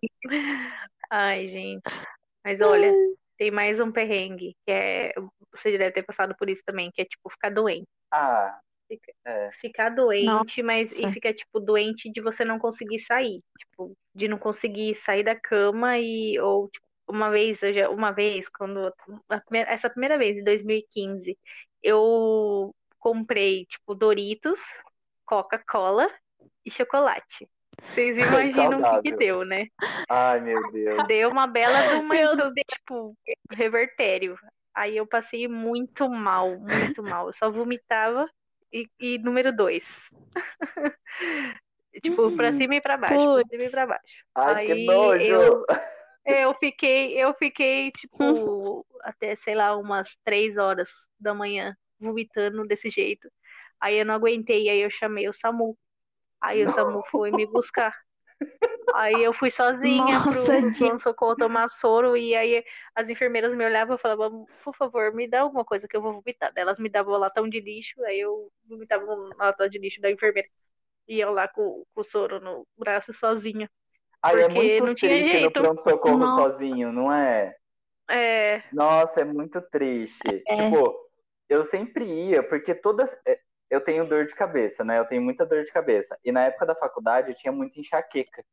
[1.10, 2.02] Ai, gente.
[2.44, 2.92] Mas olha,
[3.38, 5.14] tem mais um perrengue, que é.
[5.52, 7.88] Você deve ter passado por isso também, que é tipo ficar doente.
[8.12, 8.60] Ah,
[9.62, 10.64] Ficar doente, Nossa.
[10.64, 13.42] mas e fica, tipo, doente de você não conseguir sair.
[13.58, 16.40] Tipo, de não conseguir sair da cama e.
[16.40, 18.94] Ou, tipo, uma vez, eu já, uma vez, quando.
[19.46, 21.38] primeira- essa primeira vez, em 2015,
[21.82, 24.60] eu comprei, tipo, Doritos,
[25.26, 26.10] Coca-Cola
[26.66, 27.50] e chocolate.
[27.82, 28.18] Vocês
[28.72, 29.68] imaginam o que, que deu, né?
[30.10, 31.08] Ai, meu Deus.
[31.08, 32.16] Deu uma bela de uma,
[32.68, 33.16] tipo,
[33.52, 34.38] revertério.
[34.74, 37.28] Aí eu passei muito mal, muito mal.
[37.28, 38.28] Eu só vomitava
[38.74, 39.86] e, e número dois.
[42.02, 43.50] Tipo, pra cima e pra baixo, pra Putz.
[43.52, 44.26] cima e pra baixo.
[44.34, 45.24] Ai, que Aí nojo.
[45.24, 45.66] eu-
[46.26, 48.18] Eu fiquei, eu fiquei, tipo,
[49.04, 53.30] até, sei lá, umas três horas da manhã, vomitando desse jeito.
[53.78, 55.78] Aí eu não aguentei, aí eu chamei o SAMU.
[56.42, 57.94] Aí o SAMU foi me buscar.
[58.94, 60.80] Aí eu fui sozinha pro Nossa, Di.
[60.80, 65.42] pronto-socorro tomar soro, e aí as enfermeiras me olhavam e falavam, por favor, me dá
[65.42, 66.54] alguma coisa que eu vou vomitar.
[66.54, 70.02] Daí Elas me davam um latão de lixo, aí eu vomitava um latão de lixo
[70.02, 70.48] da enfermeira.
[71.08, 73.70] E eu lá com, com o soro no braço sozinha.
[74.22, 75.62] Ai, é porque muito não tinha triste no jeito.
[75.62, 76.52] pronto-socorro Nossa.
[76.52, 77.56] sozinho, não é?
[78.10, 80.44] É, Nossa, é muito triste.
[80.48, 80.56] É.
[80.56, 80.94] Tipo,
[81.50, 83.16] eu sempre ia, porque todas.
[83.74, 85.00] Eu tenho dor de cabeça, né?
[85.00, 86.16] Eu tenho muita dor de cabeça.
[86.24, 88.46] E na época da faculdade eu tinha muita enxaqueca.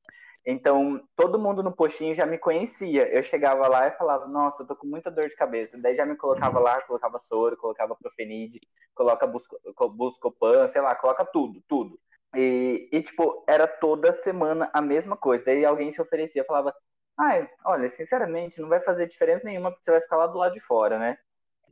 [0.46, 3.06] Então, todo mundo no postinho já me conhecia.
[3.14, 5.76] Eu chegava lá e falava, nossa, eu tô com muita dor de cabeça.
[5.78, 8.60] Daí já me colocava lá, colocava soro, colocava profenide,
[8.94, 12.00] coloca busco- co- buscopan, sei lá, coloca tudo, tudo.
[12.34, 15.44] E, e, tipo, era toda semana a mesma coisa.
[15.44, 16.74] Daí alguém se oferecia, falava,
[17.18, 20.54] ai, olha, sinceramente, não vai fazer diferença nenhuma, porque você vai ficar lá do lado
[20.54, 21.18] de fora, né?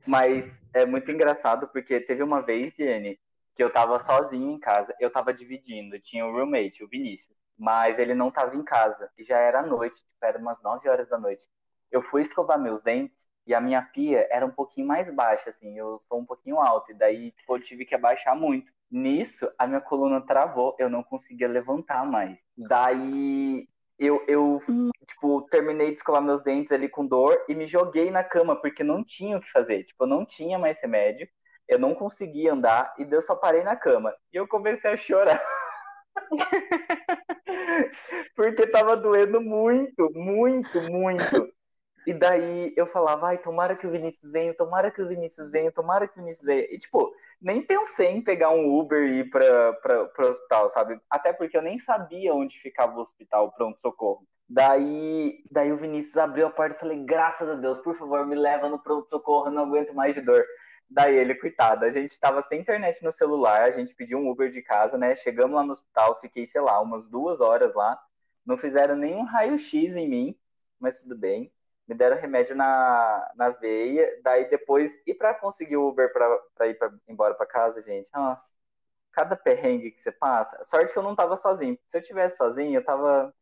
[0.07, 3.19] Mas é muito engraçado, porque teve uma vez, Jenny,
[3.59, 7.99] que eu tava sozinho em casa, eu tava dividindo, tinha o roommate, o Vinícius, mas
[7.99, 11.18] ele não tava em casa, e já era noite, tipo, era umas 9 horas da
[11.18, 11.44] noite.
[11.90, 15.77] Eu fui escovar meus dentes, e a minha pia era um pouquinho mais baixa, assim,
[15.77, 18.71] eu sou um pouquinho alto, e daí, tipo, eu tive que abaixar muito.
[18.88, 22.47] Nisso, a minha coluna travou, eu não conseguia levantar mais.
[22.57, 23.68] Daí,
[23.99, 24.62] eu, eu
[25.05, 28.85] tipo, terminei de escovar meus dentes ali com dor e me joguei na cama, porque
[28.85, 29.83] não tinha o que fazer.
[29.83, 31.29] Tipo, eu não tinha mais remédio,
[31.69, 34.15] eu não conseguia andar, e eu só parei na cama.
[34.33, 35.41] E eu comecei a chorar.
[38.35, 41.49] porque tava doendo muito, muito, muito.
[42.07, 45.71] E daí eu falava, ai, tomara que o Vinícius venha, tomara que o Vinícius venha,
[45.71, 46.67] tomara que o Vinícius venha.
[46.71, 50.99] E, tipo, nem pensei em pegar um Uber e ir pra, pra, pro hospital, sabe?
[51.11, 54.27] Até porque eu nem sabia onde ficava o hospital, pronto-socorro.
[54.49, 58.35] Daí, daí o Vinícius abriu a porta e falei, graças a Deus, por favor, me
[58.35, 60.43] leva no pronto-socorro, eu não aguento mais de dor.
[60.90, 64.51] Daí ele, coitado, a gente tava sem internet no celular, a gente pediu um Uber
[64.51, 65.14] de casa, né?
[65.14, 68.01] Chegamos lá no hospital, fiquei, sei lá, umas duas horas lá.
[68.44, 70.38] Não fizeram nenhum raio-x em mim,
[70.81, 71.53] mas tudo bem.
[71.87, 74.20] Me deram remédio na, na veia.
[74.22, 78.11] Daí depois, e pra conseguir o Uber pra, pra ir pra, embora pra casa, gente?
[78.14, 78.55] Nossa,
[79.12, 80.64] cada perrengue que você passa.
[80.64, 81.79] Sorte que eu não tava sozinho.
[81.87, 83.35] Se eu tivesse sozinho, eu tava.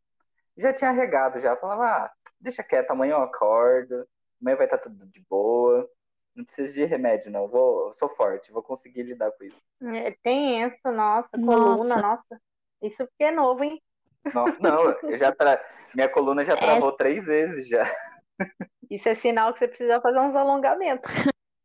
[0.57, 1.55] Já tinha regado já.
[1.55, 4.07] Falava, ah, deixa quieto, amanhã eu acordo.
[4.41, 5.89] Amanhã vai estar tudo de boa.
[6.37, 7.47] Não preciso de remédio, não.
[7.47, 9.59] Vou, eu sou forte, vou conseguir lidar com isso.
[9.81, 11.59] é tenso, nossa, Nossa.
[11.59, 12.41] coluna, nossa.
[12.79, 13.81] Isso porque é novo, hein?
[14.31, 15.59] Não, não eu já tra...
[15.95, 17.83] minha coluna já travou três vezes já.
[18.87, 21.11] Isso é sinal que você precisa fazer uns alongamentos.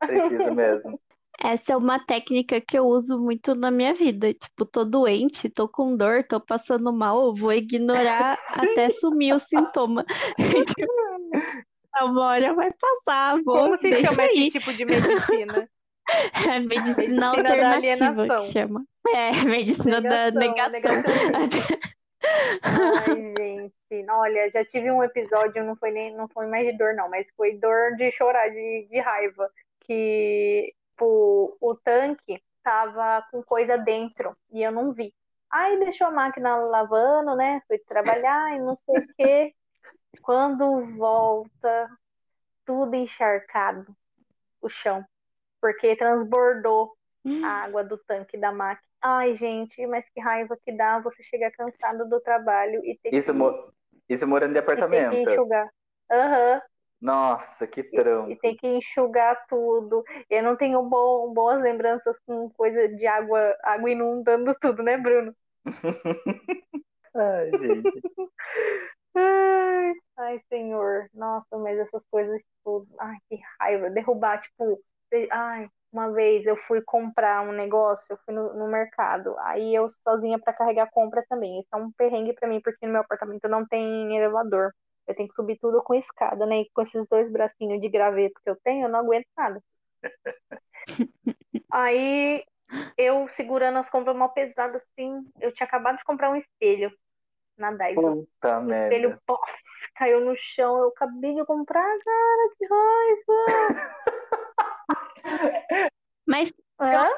[0.00, 0.98] Precisa mesmo.
[1.38, 4.32] Essa é uma técnica que eu uso muito na minha vida.
[4.32, 9.38] Tipo, tô doente, tô com dor, tô passando mal, eu vou ignorar até sumir o
[9.38, 10.06] sintoma.
[12.00, 14.48] Hora vai passar, vou, Como se chama aí.
[14.48, 15.68] esse tipo de medicina?
[16.34, 18.26] É medicina da alternativa alienação.
[18.26, 18.84] que chama.
[19.14, 21.12] É, medicina da Negação, negação.
[22.62, 26.94] Ai, gente, olha, já tive um episódio, não foi nem, não foi mais de dor,
[26.94, 29.48] não, mas foi dor de chorar, de, de raiva,
[29.80, 35.12] que tipo, o tanque tava com coisa dentro e eu não vi.
[35.50, 37.60] Aí deixou a máquina lavando, né?
[37.66, 39.54] Fui trabalhar e não sei o quê.
[40.20, 41.88] Quando volta,
[42.64, 43.96] tudo encharcado,
[44.62, 45.04] o chão,
[45.60, 46.96] porque transbordou
[47.42, 48.88] a água do tanque da máquina.
[49.02, 53.32] Ai, gente, mas que raiva que dá você chegar cansado do trabalho e ter Isso,
[53.32, 53.72] que, mo...
[54.08, 55.16] isso morando de e ter que apartamento.
[55.16, 55.66] enxugar.
[56.10, 56.60] Aham,
[57.02, 57.82] Nossa, que
[58.26, 58.40] e trampo.
[58.40, 60.04] tem que enxugar tudo.
[60.30, 65.34] Eu não tenho bom, boas lembranças com coisa de água, água inundando tudo, né, Bruno?
[67.14, 68.04] Ai, gente.
[69.14, 71.08] Ai, ai, senhor.
[71.14, 73.90] Nossa, mas essas coisas, tipo, ai, que raiva.
[73.90, 74.80] Derrubar, tipo,
[75.30, 79.86] ai, uma vez eu fui comprar um negócio, eu fui no, no mercado, aí eu
[79.88, 81.60] sozinha pra carregar compra também.
[81.60, 84.72] Isso é um perrengue pra mim, porque no meu apartamento não tem elevador.
[85.06, 86.60] Eu tenho que subir tudo com escada, né?
[86.62, 89.60] E com esses dois bracinhos de graveto que eu tenho, eu não aguento nada.
[91.70, 92.44] Aí
[92.96, 96.92] eu segurando as compras mal pesado assim, eu tinha acabado de comprar um espelho
[97.58, 98.24] na Dyson.
[98.24, 99.22] Puta O espelho, merda.
[99.26, 99.52] pof,
[99.94, 100.78] caiu no chão.
[100.78, 103.44] Eu acabei de comprar, cara, que raiva.
[106.26, 107.08] Mas Hã?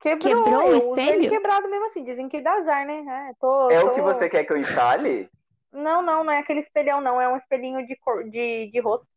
[0.00, 1.30] Quebrou, Quebrou o eu espelho?
[1.30, 2.04] quebrado mesmo assim.
[2.04, 3.30] Dizem que dá azar, né?
[3.30, 5.28] É, tô, É tô- o que você quer que eu instale?
[5.72, 7.20] Não, não, não é aquele espelhão, não.
[7.20, 8.24] É um espelhinho de, cor...
[8.28, 9.08] de, de rosto.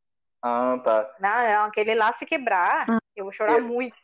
[0.42, 1.16] Ah, tá.
[1.20, 2.98] Não, é aquele lá se quebrar, Ah.
[3.16, 3.96] eu vou chorar Eu- muito.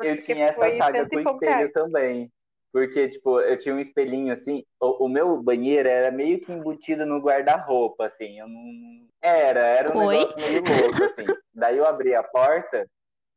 [0.00, 1.72] Eu tinha essa saga com o espelho reais.
[1.72, 2.32] também.
[2.72, 4.64] Porque, tipo, eu tinha um espelhinho assim.
[4.80, 8.38] O, o meu banheiro era meio que embutido no guarda-roupa, assim.
[8.38, 9.08] Eu não...
[9.20, 10.16] Era, era um Oi?
[10.18, 11.24] negócio meio louco, assim.
[11.52, 12.88] Daí eu abri a porta.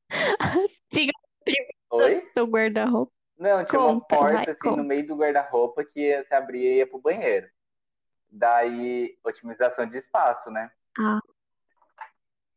[0.92, 1.12] Tinha
[1.92, 2.28] Oi?
[2.34, 3.12] seu guarda-roupa.
[3.38, 4.78] Não, tinha uma Conta, porta vai, assim conta.
[4.78, 7.48] no meio do guarda-roupa que se abria e ia pro banheiro.
[8.30, 10.72] Daí, otimização de espaço, né?
[11.00, 11.20] Ah.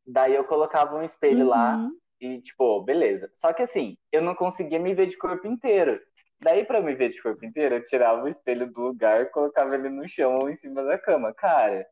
[0.06, 1.98] Daí eu colocava um espelho lá Uhum.
[2.20, 3.30] e, tipo, beleza.
[3.34, 6.00] Só que assim, eu não conseguia me ver de corpo inteiro.
[6.40, 9.88] Daí, pra me ver de corpo inteiro, eu tirava o espelho do lugar, colocava ele
[9.88, 11.32] no chão ou em cima da cama.
[11.34, 11.86] Cara,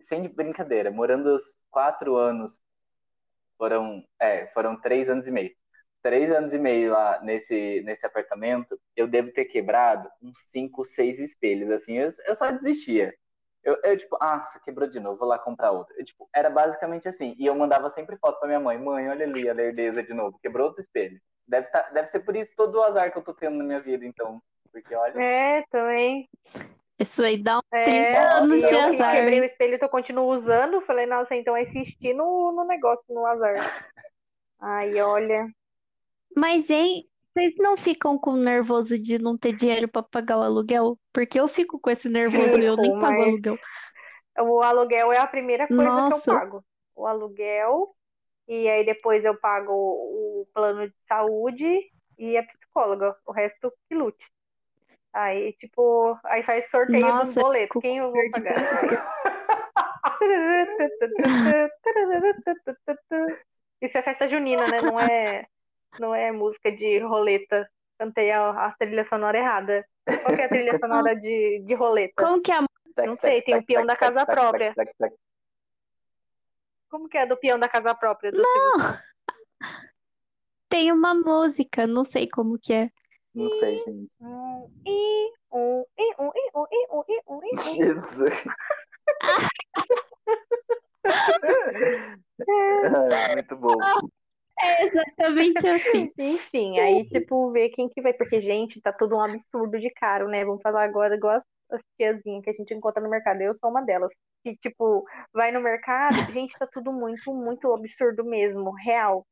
[0.00, 2.58] sem brincadeira, morando os quatro anos,
[3.58, 5.54] foram, é, foram três anos e meio.
[6.02, 11.18] Três anos e meio lá nesse, nesse apartamento, eu devo ter quebrado uns cinco, seis
[11.18, 13.14] espelhos, assim, eu, eu só desistia.
[13.64, 15.92] Eu, eu, tipo, ah, quebrou de novo, vou lá comprar outro.
[15.98, 17.34] Eu, tipo, era basicamente assim.
[17.36, 18.78] E eu mandava sempre foto pra minha mãe.
[18.78, 20.38] Mãe, olha ali a lerdeza de novo.
[20.40, 21.20] Quebrou outro espelho.
[21.46, 23.80] Deve, tá, deve ser por isso todo o azar que eu tô tendo na minha
[23.80, 24.42] vida, então.
[24.72, 25.20] Porque, olha.
[25.20, 26.28] É, também.
[26.98, 29.12] Isso aí dá um É, 30 anos e de eu azar.
[29.16, 30.80] quebrei o espelho que eu continuo usando.
[30.80, 33.54] Falei, nossa, então é insistir no, no negócio, no azar.
[34.58, 35.46] Ai, olha.
[36.34, 40.98] Mas, hein, vocês não ficam com nervoso de não ter dinheiro pra pagar o aluguel?
[41.12, 43.58] Porque eu fico com esse nervoso e eu nem pago aluguel.
[44.38, 46.34] O aluguel é a primeira coisa que eu Nossa.
[46.34, 46.64] pago.
[46.94, 47.94] O aluguel,
[48.48, 53.16] e aí depois eu pago o plano de saúde e a psicóloga.
[53.26, 54.30] O resto que lute.
[55.12, 57.68] Aí, tipo, aí faz sorteio dos Nossa, boletos.
[57.68, 58.54] fico Quem eu vou pagar?
[63.80, 64.80] Isso é festa junina, né?
[64.82, 65.46] Não é,
[65.98, 67.68] não é música de roleta.
[67.98, 69.86] Cantei a, a trilha sonora errada.
[70.22, 72.22] Qual que é a trilha sonora de, de roleta?
[72.22, 72.66] Como que é a
[73.06, 74.74] Não sei, tem o peão da casa própria.
[76.88, 78.32] Como que é do peão da casa própria?
[78.32, 78.98] Do Silvio
[80.68, 82.90] Tem uma música, não sei como que é.
[83.34, 84.16] Não sei, gente.
[84.20, 85.84] Um, um, um,
[86.18, 86.66] um, um,
[87.28, 87.40] um, um.
[87.58, 88.44] Jesus.
[91.08, 93.76] Ah, Muito bom.
[94.58, 96.10] É exatamente assim.
[96.18, 98.14] Enfim, aí, tipo, ver quem que vai.
[98.14, 100.46] Porque, gente, tá tudo um absurdo de caro, né?
[100.46, 103.40] Vamos falar agora igual as, as tiazinhas que a gente encontra no mercado.
[103.40, 104.10] Eu sou uma delas.
[104.44, 108.72] Que, tipo, vai no mercado, gente, tá tudo muito, muito absurdo mesmo.
[108.72, 109.26] Real.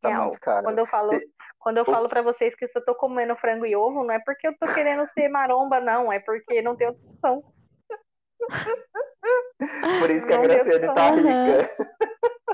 [0.00, 0.30] Tá Real.
[0.40, 0.64] caro.
[0.64, 1.10] Quando eu falo,
[1.58, 4.20] quando eu falo pra vocês que se eu tô comendo frango e ovo, não é
[4.24, 6.12] porque eu tô querendo ser maromba, não.
[6.12, 7.44] É porque não tem outra opção.
[10.00, 11.86] Por isso que a Não deu Graciane tá rica.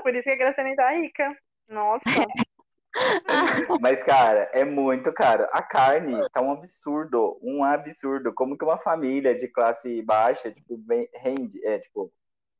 [0.01, 1.37] Por isso que a Graciane tá rica.
[1.67, 2.03] Nossa.
[3.81, 5.47] Mas, cara, é muito caro.
[5.51, 8.33] A carne tá um absurdo, um absurdo.
[8.33, 12.11] Como que uma família de classe baixa, tipo, bem- rende, é, tipo,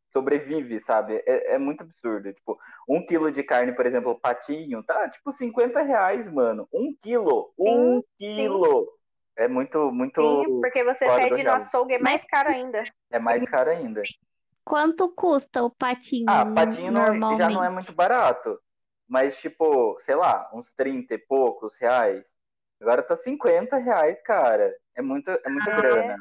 [0.10, 1.24] sobrevive, sabe?
[1.26, 2.32] É, é muito absurdo.
[2.34, 6.68] Tipo, um quilo de carne, por exemplo, patinho, tá, tipo, 50 reais, mano.
[6.74, 8.88] Um quilo, um quilo.
[9.36, 12.84] É muito, muito, Sim, porque você pede no açougue, é mais caro ainda.
[13.12, 14.04] é mais caro ainda.
[14.64, 18.60] Quanto custa o patinho Ah, patinho não- já não é muito barato.
[19.14, 22.38] Mas, tipo, sei lá, uns 30 e poucos reais.
[22.82, 24.76] Agora tá 50 reais, cara.
[24.96, 26.18] É muita, é muita Ah, grana.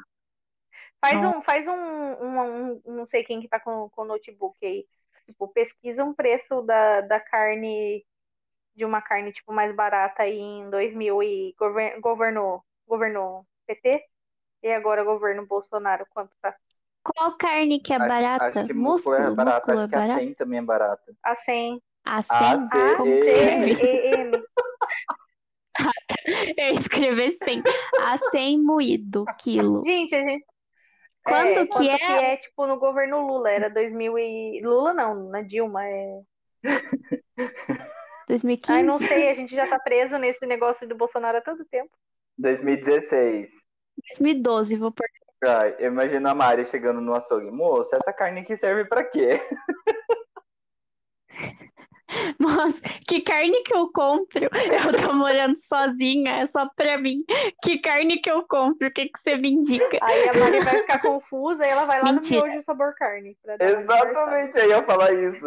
[1.01, 1.37] Faz Nossa.
[1.37, 4.87] um, faz um, um, um- não sei quem que tá com, com o notebook aí.
[5.25, 8.05] Tipo, pesquisa um preço da, da carne,
[8.75, 14.05] de uma carne, tipo, mais barata aí em 2000 e gover, governou, governou PT.
[14.63, 16.55] E agora governo Bolsonaro, quanto tá?
[17.01, 18.37] Qual carne que é Acho, barata?
[18.37, 19.71] acho que músculo é barato.
[19.71, 20.03] músculo Acho é que a barato?
[20.03, 21.15] 100 também é barato.
[21.23, 21.81] A 100.
[22.05, 22.67] A A 100?
[22.67, 23.71] C- Como E- que C, escreve?
[23.71, 24.43] E, M.
[26.57, 27.63] Eu escrevi 100.
[28.01, 29.81] A 100 moído, quilo.
[29.83, 30.45] Gente, a gente.
[31.23, 31.97] Quanto é, que quanto é?
[31.97, 33.49] que é, tipo, no governo Lula?
[33.49, 34.61] Era 2000 e...
[34.61, 35.85] Lula não, na Dilma.
[35.85, 36.21] É...
[38.27, 38.71] 2015?
[38.73, 41.89] Ai, não sei, a gente já tá preso nesse negócio do Bolsonaro há tanto tempo.
[42.37, 43.49] 2016.
[44.17, 45.05] 2012, vou pôr.
[45.45, 47.51] Ai, eu imagino a Mari chegando no açougue.
[47.51, 49.39] Moço, essa carne aqui serve pra quê?
[52.39, 54.41] Moça, que carne que eu compro?
[54.93, 57.23] Eu tô morando sozinha, é só pra mim.
[57.61, 58.87] Que carne que eu compro?
[58.87, 59.97] O que que você me indica?
[60.01, 62.41] Aí a Mari vai ficar confusa e ela vai lá Mentira.
[62.41, 63.37] no miojo sabor carne.
[63.59, 65.45] Exatamente, eu ia falar isso.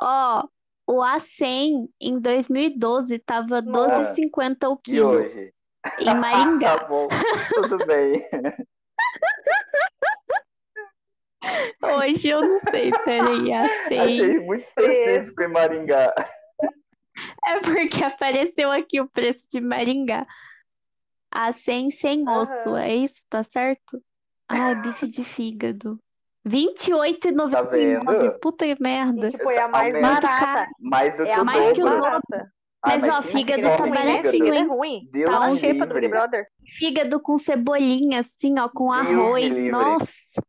[0.00, 0.44] Ó,
[0.86, 4.14] o A100 em 2012 tava Nossa.
[4.14, 5.52] 12,50 o E quilo hoje?
[6.00, 6.78] em Maringá.
[6.78, 7.08] Tá bom,
[7.54, 8.24] tudo bem.
[11.82, 13.48] Hoje eu não sei, peraí,
[13.88, 16.12] A100 Achei muito específico em Maringá.
[17.44, 20.26] é porque apareceu aqui o preço de Maringá.
[21.30, 22.80] A 100 sem osso, Aham.
[22.80, 23.22] é isso?
[23.28, 24.02] Tá certo?
[24.48, 25.98] Ai, bife de fígado.
[27.50, 27.70] Tá 28,99.
[27.70, 28.38] vendo?
[28.40, 29.30] Puta E, merda.
[29.30, 30.20] tipo, é a mais Aumenta.
[30.20, 30.68] barata.
[30.80, 32.00] Mais do É que a o mais mais que o dobro.
[32.00, 32.02] dobro.
[32.02, 32.52] barata.
[32.82, 34.22] Ai, Mas, ó, fígado tá ruim, né?
[34.22, 34.66] baratinho, é hein?
[34.68, 35.08] ruim.
[35.10, 36.08] Deus Tá A um do Big.
[36.08, 36.46] Brother.
[36.78, 39.64] Fígado com cebolinha, assim, ó, com Deus arroz.
[39.66, 40.06] Nossa,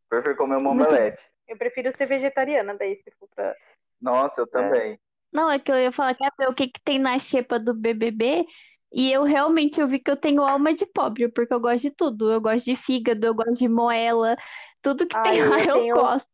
[0.10, 1.30] Prefiro comer uma omelete.
[1.48, 3.56] Eu prefiro ser vegetariana, daí, se for pra...
[4.02, 5.00] Nossa, eu também.
[5.32, 7.74] não, é que eu ia falar, quer ver o que que tem na xepa do
[7.74, 8.46] BBB?
[8.92, 11.92] E eu realmente eu vi que eu tenho alma de pobre, porque eu gosto de
[11.92, 12.32] tudo.
[12.32, 14.36] Eu gosto de fígado, eu gosto de moela,
[14.82, 16.30] tudo que Ah, tem lá eu tenho- gosto.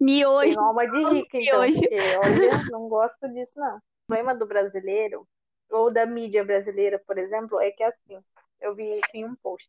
[0.00, 1.80] Miojo, Tenho alma de rica, então, miojo.
[1.80, 3.76] porque, olha, não gosto disso, não.
[3.76, 5.26] O problema do brasileiro,
[5.70, 8.22] ou da mídia brasileira, por exemplo, é que assim,
[8.60, 9.68] eu vi isso em um post.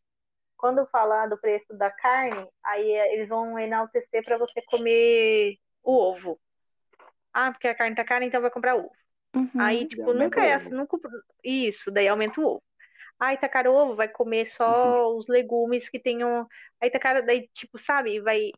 [0.56, 6.40] Quando falar do preço da carne, aí eles vão enaltecer para você comer o ovo.
[7.32, 8.90] Ah, porque a carne tá cara, então vai comprar ovo.
[9.34, 9.50] Uhum.
[9.58, 10.98] Aí, tipo, nunca é assim, nunca...
[11.44, 12.62] Isso, daí aumenta o ovo.
[13.18, 15.16] Ai, tá caro o ovo, vai comer só Uhum.
[15.16, 16.46] os legumes que tenham.
[16.80, 18.50] Aí tá caro, daí, tipo, sabe, vai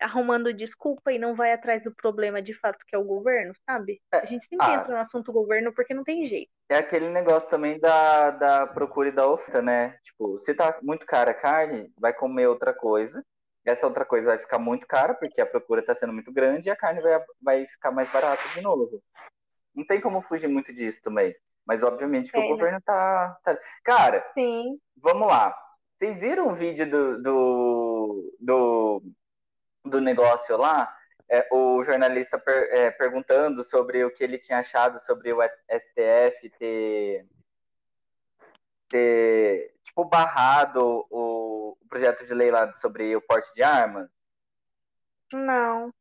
[0.00, 4.00] arrumando desculpa e não vai atrás do problema de fato, que é o governo, sabe?
[4.12, 4.74] A gente sempre ah.
[4.74, 6.50] entra no assunto governo porque não tem jeito.
[6.68, 9.98] É aquele negócio também da, da procura e da oferta, né?
[10.02, 13.24] Tipo, se tá muito cara a carne, vai comer outra coisa.
[13.64, 16.70] Essa outra coisa vai ficar muito cara, porque a procura tá sendo muito grande e
[16.70, 19.02] a carne vai, vai ficar mais barata de novo.
[19.74, 21.34] Não tem como fugir muito disso também.
[21.66, 22.48] Mas obviamente que É, o né?
[22.48, 23.58] governo tá, tá.
[23.84, 24.78] Cara, Sim.
[24.96, 25.54] vamos lá.
[25.98, 29.02] Vocês viram o vídeo do, do, do,
[29.88, 30.94] do negócio lá?
[31.30, 36.48] É, o jornalista per- é, perguntando sobre o que ele tinha achado sobre o STF
[36.58, 37.26] ter,
[38.88, 44.08] ter tipo, barrado o, o projeto de lei lá sobre o porte de armas.
[45.32, 45.92] Não.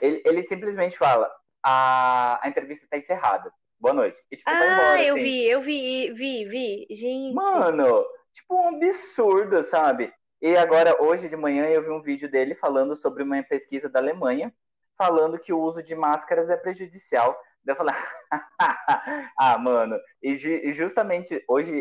[0.00, 1.30] Ele, ele simplesmente fala:
[1.62, 3.52] a, a entrevista está encerrada.
[3.78, 4.22] Boa noite.
[4.30, 5.02] E tipo, Ah, embora.
[5.02, 5.22] eu assim.
[5.24, 6.86] vi, eu vi, vi, vi.
[6.96, 7.34] Gente.
[7.34, 10.14] Mano, tipo um absurdo, sabe?
[10.40, 13.98] E agora, hoje de manhã, eu vi um vídeo dele falando sobre uma pesquisa da
[14.00, 14.54] Alemanha,
[14.96, 17.32] falando que o uso de máscaras é prejudicial.
[17.64, 17.94] Daí eu falei,
[19.38, 21.72] ah, mano, e, ju- justamente hoje,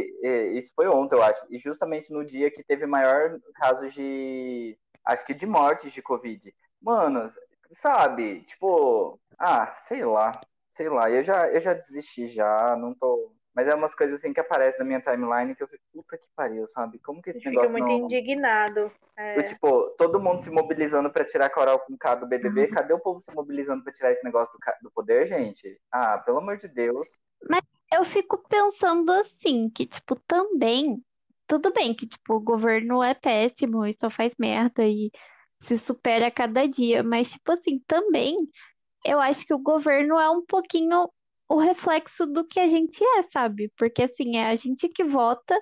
[0.55, 5.25] isso foi ontem, eu acho, e justamente no dia que teve maior caso de, acho
[5.25, 6.53] que de mortes de Covid.
[6.81, 7.27] Mano,
[7.71, 10.31] sabe, tipo, ah, sei lá,
[10.69, 13.34] sei lá, eu já, eu já desisti já, não tô.
[13.55, 16.27] Mas é umas coisas assim que aparecem na minha timeline que eu fico, puta que
[16.35, 16.99] pariu, sabe?
[16.99, 17.99] Como que esse Fica negócio muito não.
[18.05, 18.91] indignado.
[19.17, 19.39] É.
[19.39, 22.29] Eu, tipo, todo mundo se mobilizando pra tirar a Coral com K do Uhum.
[22.29, 22.67] BBB.
[22.67, 25.79] Cadê o povo se mobilizando pra tirar esse negócio do, do poder, gente?
[25.89, 27.17] Ah, pelo amor de Deus.
[27.93, 31.01] Eu fico pensando assim, que, tipo, também,
[31.47, 35.11] tudo bem que, tipo, o governo é péssimo e só faz merda e
[35.61, 38.35] se supera a cada dia, mas, tipo assim, também,
[39.05, 41.09] eu acho que o governo é um pouquinho
[41.47, 43.71] o reflexo do que a gente é, sabe?
[43.77, 45.59] Porque, assim, é a gente que vota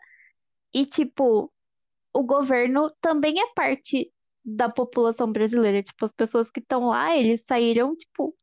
[0.74, 1.52] e, tipo,
[2.14, 4.12] o governo também é parte
[4.46, 5.84] da população brasileira.
[5.84, 8.36] Tipo, as pessoas que estão lá, eles saíram, tipo,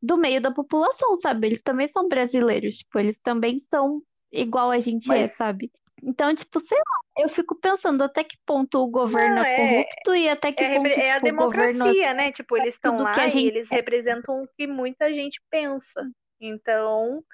[0.00, 1.48] do meio da população, sabe?
[1.48, 5.70] Eles também são brasileiros, tipo, eles também são igual a gente é, Mas- sabe?
[6.00, 9.56] Então, tipo, sei lá, eu fico pensando até que ponto o governo Não, é é-
[9.56, 12.30] corrupto e até que É, ponto, é a tipo, o governo democracia, né?
[12.30, 16.08] Tipo, eles estão tudo lá a e gente eles representam o que muita gente pensa.
[16.40, 17.24] Então,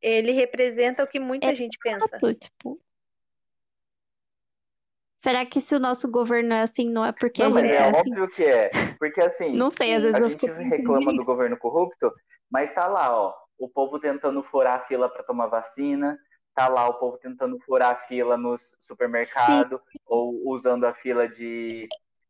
[0.00, 2.18] ele representa o que muita gente pensa.
[2.18, 2.80] Tipo.
[5.22, 7.74] Será que se o nosso governo é assim, não é porque Não, a mas gente
[7.74, 8.10] é é assim?
[8.10, 8.70] óbvio que é.
[8.98, 12.12] Porque assim, Não sei, às vezes a gente reclama do governo corrupto,
[12.50, 16.18] mas tá lá, ó, o povo tentando furar a fila para tomar vacina,
[16.54, 21.88] tá lá o povo tentando furar a fila no supermercado, ou usando a fila de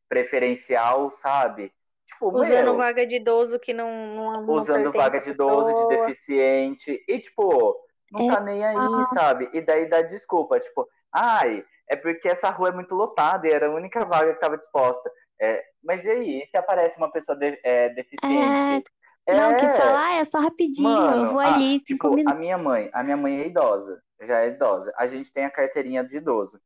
[0.09, 1.73] preferencial, sabe?
[2.09, 5.87] Tipo, Usando meu, vaga de idoso que não, não, não usando vaga de idoso, de
[5.87, 7.77] deficiente, e tipo,
[8.11, 8.35] não É.
[8.35, 9.49] tá nem aí, sabe?
[9.53, 13.67] E daí dá desculpa, tipo, ai, é porque essa rua é muito lotada e era
[13.67, 15.11] a única vaga que tava disposta.
[15.41, 18.91] É, mas e aí, se aparece uma pessoa de- é, deficiente?
[19.29, 22.11] Não, que É, fala, ah, é só rapidinho, eu Mano, vou ah, ali, tipo, a
[22.11, 22.39] minutos.
[22.41, 24.93] minha mãe, a minha mãe é idosa, já é idosa.
[24.97, 26.59] A gente tem a carteirinha de idoso.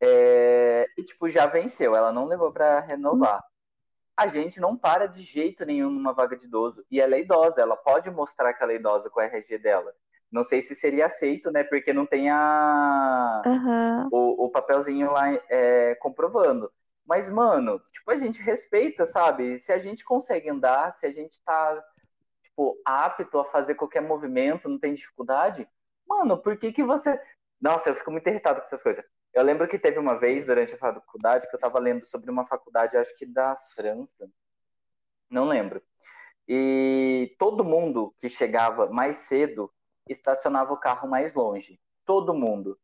[0.00, 3.42] É, e tipo, já venceu, ela não levou pra renovar.
[4.18, 6.84] A gente não para de jeito nenhum numa vaga de idoso.
[6.90, 9.94] E ela é idosa, ela pode mostrar que ela é idosa com a RG dela.
[10.28, 11.62] Não sei se seria aceito, né?
[11.62, 14.08] Porque não tem a Aham.
[14.10, 16.68] o, o papelzinho lá é, comprovando.
[17.06, 19.56] Mas, mano, tipo, a gente respeita, sabe?
[19.60, 21.80] Se a gente consegue andar, se a gente tá,
[22.42, 25.66] tipo, apto a fazer qualquer movimento, não tem dificuldade,
[26.08, 27.20] mano, por que que você...
[27.60, 29.04] Nossa, eu fico muito irritado com essas coisas.
[29.34, 32.46] Eu lembro que teve uma vez, durante a faculdade, que eu tava lendo sobre uma
[32.46, 34.28] faculdade, acho que da França,
[35.30, 35.82] não lembro.
[36.46, 39.70] E todo mundo que chegava mais cedo
[40.08, 41.78] estacionava o carro mais longe.
[42.06, 42.78] Todo mundo.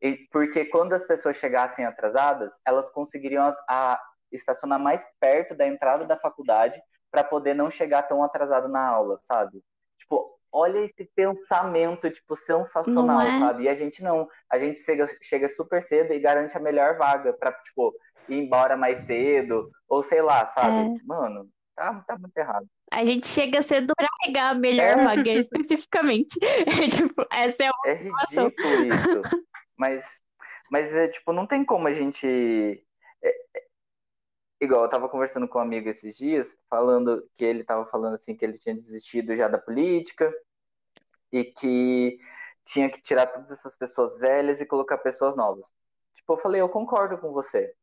[0.00, 4.00] E, porque quando as pessoas chegassem atrasadas, elas conseguiriam a, a
[4.32, 6.80] estacionar mais perto da entrada da faculdade
[7.10, 9.62] para poder não chegar tão atrasado na aula, sabe?
[9.98, 13.38] Tipo, olha esse pensamento, tipo, sensacional, é?
[13.38, 13.64] sabe?
[13.64, 17.32] E a gente não, a gente chega, chega super cedo e garante a melhor vaga
[17.32, 17.94] para tipo,
[18.28, 20.96] ir embora mais cedo, ou sei lá, sabe?
[20.96, 21.04] É.
[21.04, 22.66] Mano, tá, tá muito errado.
[22.92, 25.04] A gente chega cedo pra pegar a melhor É.
[25.04, 26.38] vaga, especificamente.
[26.66, 29.22] É, tipo, essa é É ridículo isso.
[29.76, 30.20] Mas,
[30.70, 32.84] mas é, tipo, não tem como a gente.
[34.60, 38.36] Igual, eu tava conversando com um amigo esses dias, falando que ele tava falando assim
[38.36, 40.32] que ele tinha desistido já da política
[41.32, 42.18] e que
[42.64, 45.72] tinha que tirar todas essas pessoas velhas e colocar pessoas novas.
[46.14, 47.74] Tipo, eu falei, eu concordo com você.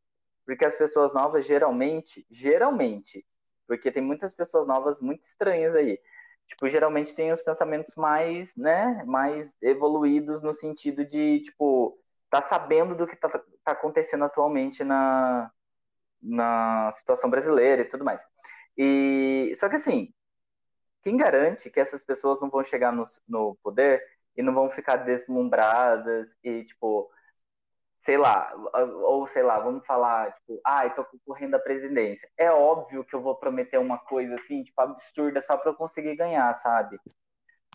[0.45, 3.25] Porque as pessoas novas, geralmente, geralmente,
[3.67, 5.99] porque tem muitas pessoas novas muito estranhas aí.
[6.47, 11.99] Tipo, geralmente tem os pensamentos mais, né, mais evoluídos no sentido de, tipo,
[12.29, 15.51] tá sabendo do que tá, tá acontecendo atualmente na,
[16.21, 18.21] na situação brasileira e tudo mais.
[18.77, 20.13] E só que assim,
[21.03, 24.03] quem garante que essas pessoas não vão chegar no, no poder
[24.35, 27.09] e não vão ficar deslumbradas e tipo,
[27.99, 28.53] sei lá,
[29.03, 32.29] ou sei lá, vamos falar, tipo, ai, ah, tô concorrendo à presidência.
[32.37, 36.15] É óbvio que eu vou prometer uma coisa assim, tipo, absurda só para eu conseguir
[36.15, 36.99] ganhar, sabe?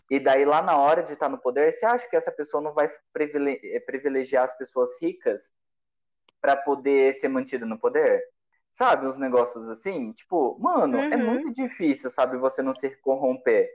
[0.09, 2.73] E daí lá na hora de estar no poder, você acha que essa pessoa não
[2.73, 2.89] vai
[3.85, 5.41] privilegiar as pessoas ricas
[6.41, 8.21] para poder ser mantida no poder?
[8.73, 11.13] Sabe, os negócios assim, tipo, mano, uhum.
[11.13, 13.69] é muito difícil, sabe, você não se corromper.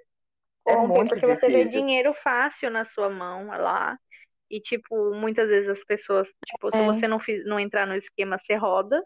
[0.66, 1.36] É muito porque difícil.
[1.36, 3.96] você vê dinheiro fácil na sua mão lá.
[4.51, 6.86] E, tipo, muitas vezes as pessoas, tipo, se é.
[6.86, 9.03] você não, não entrar no esquema, você roda.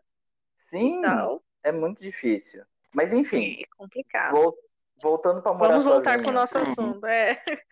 [0.56, 1.42] Sim, tal.
[1.62, 2.64] é muito difícil.
[2.94, 3.60] Mas, enfim.
[3.60, 4.32] É complicado.
[4.32, 4.56] Vou,
[5.02, 6.22] voltando para morar Vamos voltar sozinha.
[6.22, 7.06] pro nosso assunto.
[7.06, 7.42] É.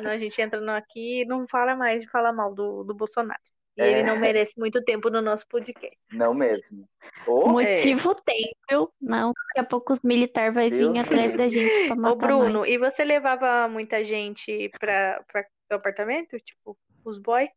[0.00, 3.40] Senão a gente entra aqui e não fala mais de falar mal do, do Bolsonaro.
[3.78, 3.90] E é.
[3.90, 5.96] ele não merece muito tempo no nosso podcast.
[6.12, 6.88] Não mesmo.
[7.28, 8.14] Oh, Motivo é.
[8.26, 8.92] tem, viu?
[9.00, 12.16] Não, daqui a pouco os militares vão vir Deus atrás da gente pra matar Ô,
[12.16, 12.68] Bruno, nós.
[12.68, 16.36] e você levava muita gente pra, pra seu apartamento?
[16.40, 17.48] Tipo, os boy?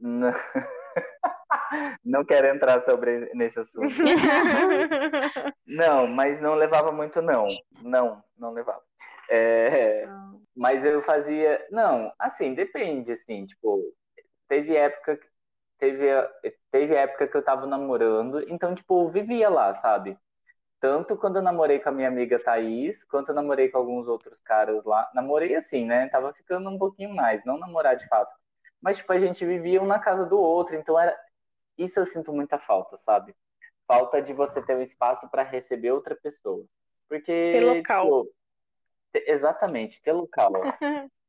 [0.00, 0.32] Não,
[2.02, 3.88] não quero entrar sobre nesse assunto.
[5.66, 7.46] não, mas não levava muito, não.
[7.82, 8.82] Não, não levava.
[9.28, 10.08] É,
[10.56, 11.62] mas eu fazia.
[11.70, 13.82] Não, assim, depende, assim, tipo,
[14.48, 15.20] teve época.
[15.82, 16.06] Teve,
[16.70, 20.16] teve época que eu tava namorando, então, tipo, eu vivia lá, sabe?
[20.78, 24.40] Tanto quando eu namorei com a minha amiga Thaís, quanto eu namorei com alguns outros
[24.40, 25.10] caras lá.
[25.12, 26.08] Namorei assim, né?
[26.08, 28.32] Tava ficando um pouquinho mais, não namorar de fato.
[28.80, 31.18] Mas, tipo, a gente vivia um na casa do outro, então era.
[31.76, 33.34] Isso eu sinto muita falta, sabe?
[33.84, 36.64] Falta de você ter um espaço para receber outra pessoa.
[37.08, 37.32] Porque.
[37.32, 38.04] Ter local.
[38.04, 38.34] Tipo,
[39.14, 40.52] exatamente, ter local.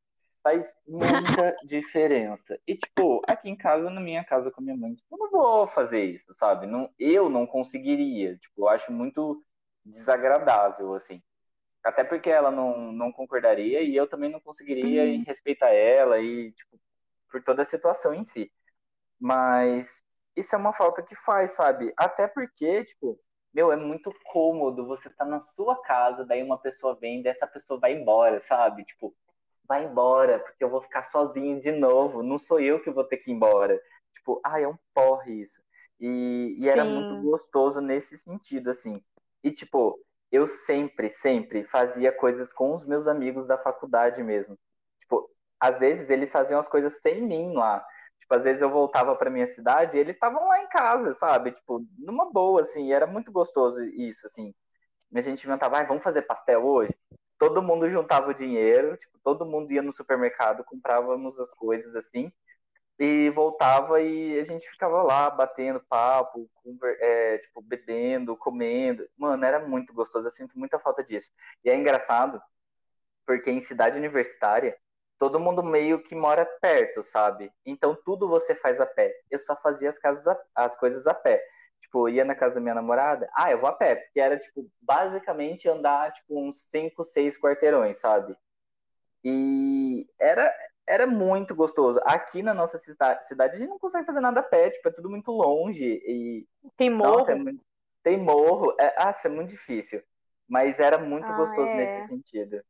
[0.44, 2.60] Faz muita diferença.
[2.68, 5.32] E, tipo, aqui em casa, na minha casa com a minha mãe, tipo, eu não
[5.32, 6.68] vou fazer isso, sabe?
[6.68, 8.38] Não, eu não conseguiria.
[8.38, 9.41] Tipo, eu acho muito
[9.86, 11.22] desagradável, assim.
[11.84, 15.24] Até porque ela não, não concordaria e eu também não conseguiria Uhum.
[15.26, 16.80] respeitar ela e, tipo,
[17.32, 18.52] por toda a situação em si.
[19.20, 20.04] Mas
[20.36, 21.94] isso é uma falta que faz, sabe?
[21.98, 23.20] Até porque, tipo,
[23.54, 27.48] meu, é muito cômodo você estar na sua casa, daí uma pessoa vem, daí essa
[27.48, 28.84] pessoa vai embora, sabe?
[28.86, 29.16] Tipo,
[29.74, 33.17] vai embora, porque eu vou ficar sozinho de novo, não sou eu que vou ter
[33.17, 33.82] que ir embora.
[34.13, 35.59] Tipo, ah, é um porre isso.
[35.99, 39.03] E, e era muito gostoso nesse sentido, assim.
[39.43, 39.99] E, tipo,
[40.32, 44.57] eu sempre, sempre fazia coisas com os meus amigos da faculdade mesmo.
[44.99, 45.28] Tipo,
[45.59, 47.84] às vezes eles faziam as coisas sem mim lá.
[48.19, 51.51] Tipo, às vezes eu voltava para minha cidade e eles estavam lá em casa, sabe?
[51.51, 52.93] Tipo, numa boa, assim.
[52.93, 54.53] Era muito gostoso isso, assim.
[55.15, 56.93] A gente inventava, ah, vamos fazer pastel hoje?
[57.44, 62.32] Todo mundo juntava o dinheiro, tipo, todo mundo ia no supermercado, comprávamos as coisas assim,
[63.00, 69.08] e voltava e a gente ficava lá batendo papo, conver- é, tipo, bebendo, comendo.
[69.18, 71.32] Mano, era muito gostoso, eu sinto muita falta disso.
[71.66, 72.41] E é engraçado,
[73.26, 74.78] porque em cidade universitária,
[75.20, 77.52] todo mundo meio que mora perto, sabe?
[77.66, 79.14] Então tudo você faz a pé.
[79.32, 81.44] Eu só fazia as, casas a- as coisas a pé.
[81.84, 84.67] Tipo, ia na casa da minha namorada, ah, eu vou a pé, porque era, tipo,
[84.81, 88.36] basicamente andar, tipo, uns 5, 6 quarteirões, sabe?
[89.23, 90.53] E era,
[90.88, 91.99] era muito gostoso.
[92.05, 94.91] Aqui na nossa cida- cidade, a gente não consegue fazer nada a pé, tipo, é
[94.91, 95.86] tudo muito longe.
[95.86, 97.17] E, Tem morro.
[97.17, 97.63] nossa, é muito-
[98.01, 98.75] tem morro.
[98.79, 100.01] É, nossa, é muito difícil.
[100.47, 101.75] Mas era muito Ah, gostoso é.
[101.75, 102.61] nesse sentido.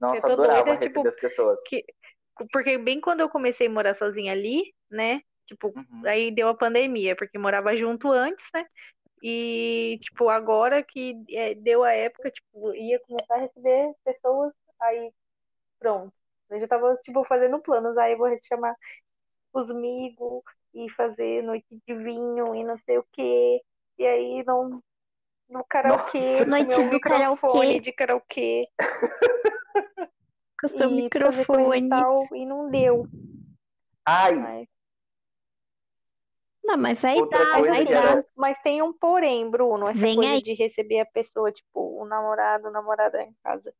[0.00, 1.60] Nossa, tô adorava doida, receber tipo, as pessoas.
[1.66, 1.84] que,
[2.52, 5.20] porque bem quando eu comecei a morar sozinha ali, né?
[5.46, 6.02] Tipo, Uhum.
[6.04, 8.64] aí deu a pandemia, porque morava junto antes, né?
[9.22, 15.12] E, tipo, agora que é, deu a época, tipo, ia começar a receber pessoas, aí
[15.78, 16.12] pronto.
[16.50, 17.96] Eu já tava, tipo, fazendo planos.
[17.98, 18.74] Aí eu vou chamar
[19.52, 20.42] os amigos
[20.74, 23.60] e fazer noite de vinho e não sei o quê.
[23.98, 24.80] E aí não.
[25.48, 26.44] No karaokê, Nossa.
[26.44, 27.80] Noite meu do microfone karaokê.
[27.80, 28.62] de karaokê.
[30.60, 31.88] Com o seu e e microfone.
[31.88, 33.06] tal, e não deu.
[34.04, 34.68] Ai, Mas,
[36.66, 38.14] Não, mas vai Outra dar, vai dar.
[38.14, 40.40] era- mas tem um porém, Bruno, essa Vem coisa aí.
[40.40, 43.72] de receber a pessoa, tipo, o namorado, namorada em casa.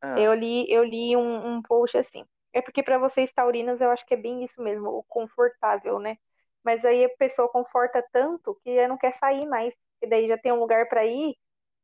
[0.00, 2.24] ah, Eu li, eu li um, um post assim.
[2.52, 6.16] É porque para vocês taurinas eu acho que é bem isso mesmo, o confortável, né?
[6.64, 9.74] Mas aí a pessoa conforta tanto que já não quer sair mais.
[10.02, 11.36] E daí já tem um lugar para ir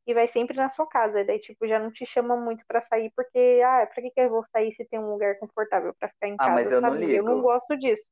[0.07, 1.21] e vai sempre na sua casa.
[1.21, 4.21] E daí, tipo, já não te chama muito para sair porque, ah, pra que que
[4.21, 6.81] eu vou sair se tem um lugar confortável para ficar em Ah, casa, mas eu
[6.81, 7.07] não sabe?
[7.13, 7.41] Eu não ligo.
[7.41, 8.09] gosto disso.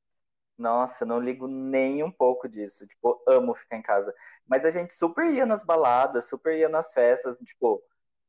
[0.58, 2.86] Nossa, não ligo nem um pouco disso.
[2.88, 4.14] Tipo, amo ficar em casa.
[4.48, 7.38] Mas a gente super ia nas baladas, super ia nas festas.
[7.38, 7.84] Tipo,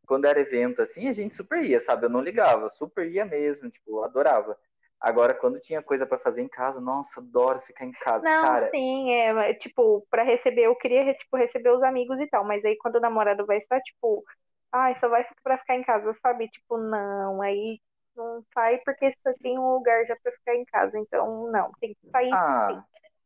[0.07, 2.07] quando era evento assim, a gente super ia, sabe?
[2.07, 3.71] Eu não ligava, super ia mesmo.
[3.71, 4.59] Tipo, adorava.
[5.01, 8.29] Agora, quando tinha coisa pra fazer em casa, nossa, adoro ficar em casa.
[8.31, 12.45] Não, Cara, sim, é, tipo, pra receber, eu queria, tipo, receber os amigos e tal,
[12.45, 14.25] mas aí quando o namorado vai só, tipo,
[14.73, 16.49] ai, só vai pra ficar em casa, sabe?
[16.49, 17.81] Tipo, não, aí
[18.19, 21.95] não sai porque só tem um lugar já pra ficar em casa, então não, tem
[21.95, 22.57] que sair sim.
[22.71, 22.85] ah,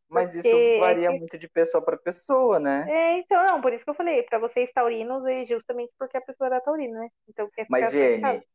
[0.08, 2.94] mas isso Porque é varia que- muito de pessoa pra pessoa, né?
[2.94, 6.20] É, então, não, por isso que eu falei, pra vocês taurinos, é justamente porque a
[6.20, 7.08] pessoa era taurina, né?
[7.28, 8.42] Então quer Mas, ficar casa.
[8.42, 8.46] Jenny,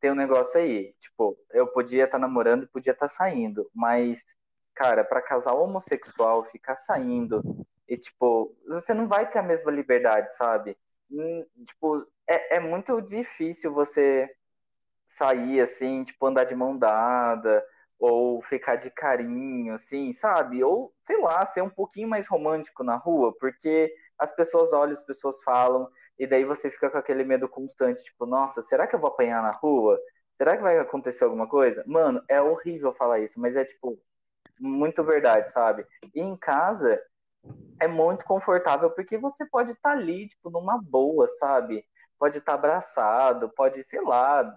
[0.00, 0.94] tem um negócio aí.
[1.00, 4.24] Tipo, eu podia estar namorando e podia estar saindo, mas,
[4.74, 7.42] cara, pra casal homossexual ficar saindo
[7.88, 10.76] e, tipo, você não vai ter a mesma liberdade, sabe?
[11.10, 14.30] Hum, Tipo, é, é muito difícil você
[15.06, 17.64] sair assim, tipo, andar de mão dada,
[17.98, 20.62] ou ficar de carinho, assim, sabe?
[20.62, 25.02] Ou, sei lá, ser um pouquinho mais romântico na rua, porque as pessoas olham, as
[25.02, 25.88] pessoas falam,
[26.18, 29.42] e daí você fica com aquele medo constante, tipo, nossa, será que eu vou apanhar
[29.42, 29.98] na rua?
[30.36, 31.82] Será que vai acontecer alguma coisa?
[31.86, 33.98] Mano, é horrível falar isso, mas é, tipo,
[34.60, 35.86] muito verdade, sabe?
[36.14, 37.00] E em casa
[37.80, 41.84] é muito confortável, porque você pode estar ali, tipo, numa boa, sabe?
[42.18, 44.54] Pode estar abraçado, pode, sei lá,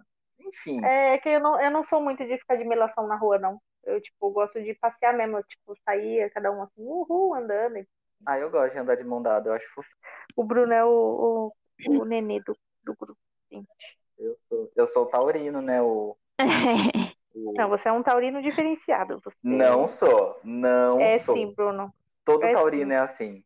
[0.50, 0.80] enfim.
[0.84, 3.62] É que eu não, eu não sou muito de ficar de melação na rua, não.
[3.84, 7.86] Eu, tipo, gosto de passear mesmo, eu, tipo, sair, cada um assim, uhul, andando.
[8.26, 9.89] Ah, eu gosto de andar de mão dada, eu acho fofo.
[10.36, 11.52] O Bruno é o,
[11.88, 13.20] o, o nenê do, do grupo,
[13.52, 13.68] gente.
[14.18, 15.82] Eu sou, eu sou taurino, né?
[15.82, 16.18] O,
[17.36, 19.20] o- Não, você é um taurino diferenciado.
[19.24, 19.38] Você...
[19.41, 21.36] Não sou, não É sou.
[21.36, 21.93] sim, Bruno.
[22.26, 22.95] Todo é taurino sim.
[22.95, 23.43] é assim.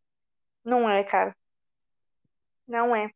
[0.65, 1.35] Não é, cara.
[2.67, 3.11] Não é.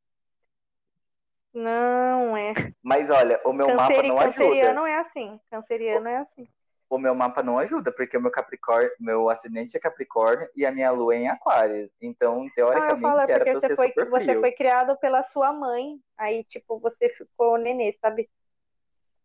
[1.58, 2.54] Não é.
[2.84, 4.08] Mas olha, o meu mapa Canceri...
[4.10, 4.34] não ajuda.
[4.46, 5.40] Canceriano é assim.
[5.50, 6.48] Canceriano é assim.
[6.88, 10.72] O meu mapa não ajuda, porque o meu Capricórnio, meu acidente é Capricórnio e a
[10.72, 11.90] minha lua é em Aquário.
[12.00, 14.40] Então, Ah, teoricamente, falo, é era pra você ser foi, super você frio.
[14.40, 16.00] foi criado pela sua mãe.
[16.16, 18.30] Aí, tipo, você ficou nenê, sabe?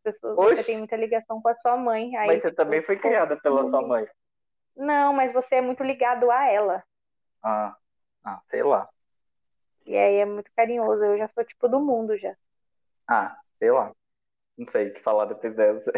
[0.02, 2.16] Pessoas, você tem muita ligação com a sua mãe.
[2.16, 4.08] Aí, Mas você tipo, também foi criada pela sua mãe.
[4.74, 6.82] Não, mas você é muito ligado a ela.
[7.42, 7.76] Ah,
[8.24, 8.88] ah, sei lá.
[9.86, 11.02] E aí é muito carinhoso.
[11.04, 12.34] Eu já sou tipo do mundo já.
[13.08, 13.92] Ah, sei lá.
[14.56, 15.92] Não sei o que falar depois dessa.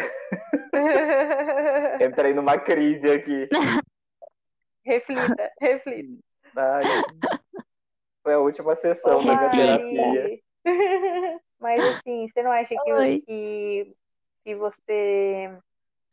[2.00, 3.48] Entrei numa crise aqui.
[4.84, 6.22] reflita, reflita.
[6.56, 6.84] Ai,
[8.22, 10.40] foi a última sessão Ô, da minha terapia.
[11.58, 13.22] Mas assim, você não acha que, Oi.
[13.26, 13.96] que,
[14.44, 15.58] que você,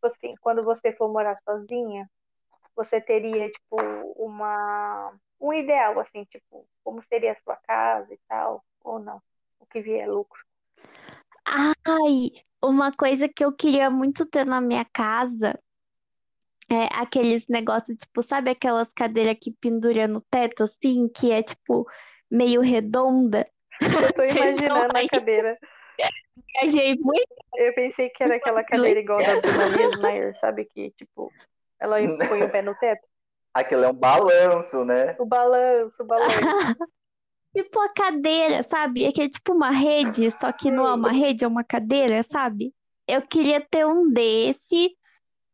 [0.01, 2.09] você, quando você for morar sozinha,
[2.75, 3.77] você teria, tipo,
[4.17, 9.21] uma, um ideal, assim, tipo, como seria a sua casa e tal, ou não?
[9.59, 10.39] O que vier é lucro.
[11.45, 12.31] Ai,
[12.61, 15.59] uma coisa que eu queria muito ter na minha casa
[16.69, 21.85] é aqueles negócios, tipo, sabe aquelas cadeiras que pendura no teto, assim, que é, tipo,
[22.29, 23.49] meio redonda?
[23.81, 25.57] Eu tô Vocês imaginando a cadeira.
[26.63, 27.35] Achei muito.
[27.55, 30.65] Eu pensei que era aquela cadeira igual da Dona Liesmeyer, sabe?
[30.65, 31.31] Que, tipo,
[31.79, 33.10] ela põe o pé no teto.
[33.53, 35.15] Aquilo é um balanço, né?
[35.19, 36.31] O balanço, o balanço.
[37.53, 39.03] Tipo a cadeira, sabe?
[39.03, 42.23] É que é tipo uma rede, só que não é uma rede, é uma cadeira,
[42.23, 42.73] sabe?
[43.05, 44.95] Eu queria ter um desse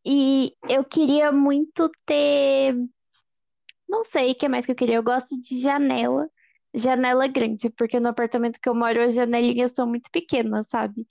[0.05, 2.75] e eu queria muito ter.
[3.89, 4.97] Não sei o que mais que eu queria.
[4.97, 6.29] Eu gosto de janela.
[6.71, 11.07] Janela grande, porque no apartamento que eu moro as janelinhas são muito pequenas, sabe?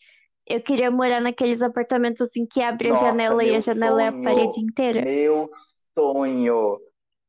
[0.46, 4.08] Eu queria morar naqueles apartamentos assim que abre a Nossa, janela e a janela é
[4.08, 4.22] a sonho.
[4.22, 5.02] parede inteira.
[5.02, 5.50] Meu
[5.96, 6.78] sonho.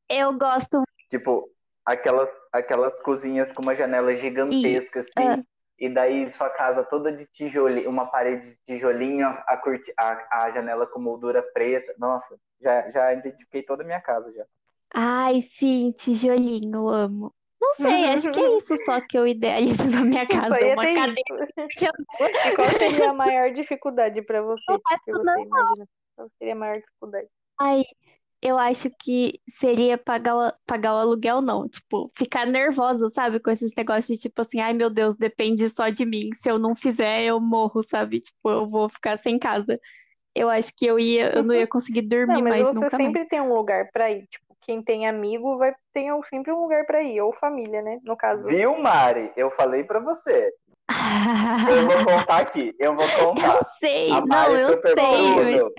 [0.10, 0.84] Eu gosto.
[1.10, 1.50] Tipo,
[1.86, 5.12] aquelas, aquelas cozinhas com uma janela gigantesca, assim.
[5.18, 5.38] ah.
[5.80, 10.52] E daí sua casa toda de tijolinho, uma parede de tijolinho, a, curti, a, a
[10.52, 11.94] janela com moldura preta.
[12.00, 14.44] Nossa, já, já identifiquei toda a minha casa já.
[14.94, 17.34] Ai, sim, tijolinho, eu amo.
[17.62, 20.74] Não sei, acho que é isso só que eu idealizo na minha casa, Só ia
[20.74, 21.48] uma cadeira.
[22.46, 24.64] E qual seria a maior dificuldade pra você?
[24.68, 25.42] Não Tipo, é que isso você não.
[25.44, 25.88] imagina?
[26.16, 27.28] Qual seria a maior dificuldade?
[27.60, 27.84] Ai,
[28.42, 31.68] eu acho que seria pagar o, pagar o aluguel, não.
[31.68, 33.40] Tipo, ficar nervosa, sabe?
[33.40, 36.30] Com esses negócios de tipo assim, ai meu Deus, depende só de mim.
[36.42, 38.20] Se eu não fizer, eu morro, sabe?
[38.22, 39.80] Tipo, eu vou ficar sem casa.
[40.36, 42.90] Eu acho que eu ia, eu não ia conseguir Não, dormir mas mais você nunca
[42.98, 43.06] mais.
[43.06, 44.28] sempre tem um lugar pra ir.
[44.28, 47.98] Tipo, quem tem amigo vai ter sempre um lugar pra ir, ou família, né?
[48.04, 48.48] No caso.
[48.48, 49.32] Viu, Mari?
[49.36, 50.52] Eu falei pra você.
[51.68, 53.58] Eu vou contar aqui, eu vou contar.
[53.58, 55.36] Eu sei, A não, Mari eu super sei.
[55.36, 55.72] mas-.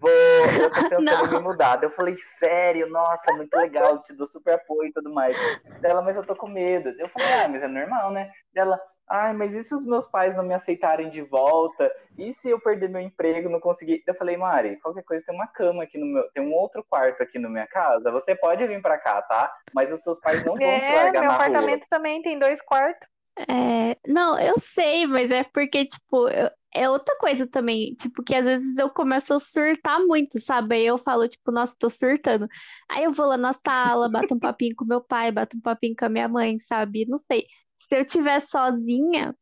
[0.00, 1.26] Vou, eu tô pensando Não.
[1.26, 1.76] em me mudar.
[1.76, 5.36] Daí Eu falei, sério, nossa, muito legal, te dou super apoio e tudo mais.
[5.80, 6.90] Dela, mas eu tô com medo.
[6.98, 8.30] Eu falei, ah, mas é normal, né?
[8.52, 11.90] Dela, ai, mas e se os meus pais não me aceitarem de volta?
[12.18, 14.02] E se eu perder meu emprego, não conseguir?
[14.06, 17.22] Eu falei, Mari, qualquer coisa tem uma cama aqui no meu, tem um outro quarto
[17.22, 18.10] aqui na minha casa.
[18.10, 19.52] Você pode vir pra cá, tá?
[19.74, 21.46] Mas os seus pais não vão te É, largar meu na rua.
[21.46, 23.06] apartamento também tem dois quartos.
[23.38, 28.34] É, não, eu sei, mas é porque, tipo, eu- é outra coisa também, tipo, que
[28.34, 30.76] às vezes eu começo a surtar muito, sabe?
[30.76, 32.46] Aí eu falo, tipo, nossa, tô surtando.
[32.88, 35.96] Aí eu vou lá na sala, bato um papinho com meu pai, bato um papinho
[35.96, 37.06] com a minha mãe, sabe?
[37.06, 37.46] Não sei.
[37.88, 39.34] Se eu estiver sozinha,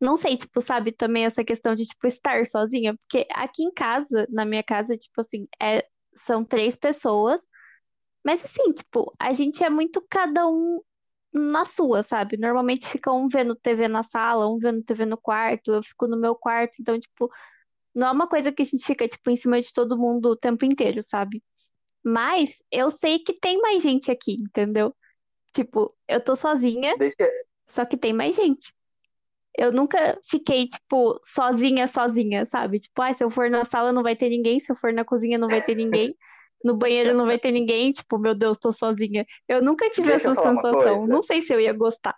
[0.00, 4.26] não sei, tipo, sabe, também essa questão de, tipo, estar sozinha, porque aqui em casa,
[4.30, 5.86] na minha casa, tipo assim, é,
[6.16, 7.40] são três pessoas,
[8.24, 10.80] mas assim, tipo, a gente é muito cada um
[11.32, 12.36] na sua, sabe?
[12.36, 16.16] Normalmente fica um vendo TV na sala, um vendo TV no quarto, eu fico no
[16.16, 17.30] meu quarto, então, tipo,
[17.94, 20.36] não é uma coisa que a gente fica, tipo, em cima de todo mundo o
[20.36, 21.42] tempo inteiro, sabe?
[22.04, 24.94] Mas eu sei que tem mais gente aqui, entendeu?
[25.52, 27.28] Tipo, eu tô sozinha, Deixa,
[27.68, 28.74] só que tem mais gente.
[29.56, 32.80] Eu nunca fiquei, tipo, sozinha, sozinha, sabe?
[32.80, 35.04] Tipo, ah, se eu for na sala não vai ter ninguém, se eu for na
[35.04, 36.16] cozinha não vai ter ninguém,
[36.64, 39.26] no banheiro não vai ter ninguém, tipo, meu Deus, tô sozinha.
[39.48, 41.06] Eu nunca tive Deixa essa sensação.
[41.06, 42.16] Não sei se eu ia gostar.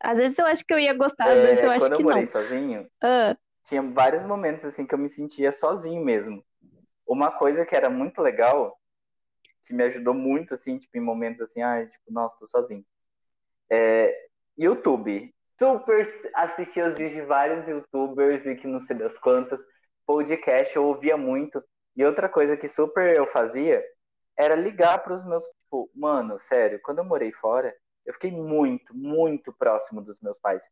[0.00, 1.96] Às vezes eu acho que eu ia gostar, às vezes é, eu acho quando eu
[1.98, 2.26] que morei não.
[2.26, 6.44] sozinho, Ah, tinha vários momentos assim que eu me sentia sozinho mesmo.
[7.06, 8.76] Uma coisa que era muito legal,
[9.64, 12.84] que me ajudou muito assim, tipo em momentos assim, ah, tipo, nossa, tô sozinho.
[13.70, 14.12] É,
[14.58, 15.32] YouTube.
[15.56, 19.60] Super assistia os vídeos de vários YouTubers e que não sei das quantas.
[20.04, 21.62] Podcast eu ouvia muito.
[21.96, 23.84] E outra coisa que super eu fazia
[24.36, 27.74] era ligar para os meus, tipo, mano, sério, quando eu morei fora,
[28.06, 30.62] eu fiquei muito, muito próximo dos meus pais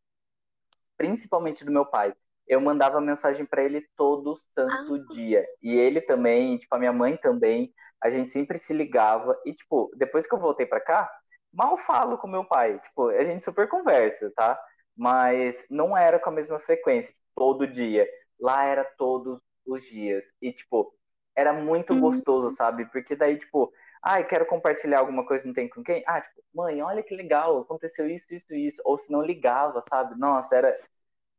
[1.01, 2.13] principalmente do meu pai.
[2.47, 5.47] Eu mandava mensagem para ele todo santo dia.
[5.63, 7.73] E ele também, tipo, a minha mãe também.
[8.03, 9.35] A gente sempre se ligava.
[9.47, 11.11] E, tipo, depois que eu voltei para cá,
[11.51, 12.79] mal falo com meu pai.
[12.81, 14.61] Tipo, a gente super conversa, tá?
[14.95, 18.07] Mas não era com a mesma frequência, tipo, todo dia.
[18.39, 20.23] Lá era todos os dias.
[20.43, 20.95] E, tipo,
[21.41, 22.01] era muito Uhum.
[22.01, 22.87] gostoso, sabe?
[22.87, 23.73] Porque daí, tipo,
[24.03, 26.03] ai, quero compartilhar alguma coisa, não tem com quem?
[26.07, 28.83] Ah, tipo, mãe, olha que legal, aconteceu isso, isso, isso.
[28.85, 30.19] Ou se não ligava, sabe?
[30.19, 30.79] Nossa, era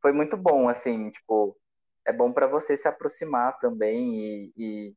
[0.02, 1.56] foi muito bom, assim, tipo,
[2.06, 4.96] é bom pra você se aproximar também e, e,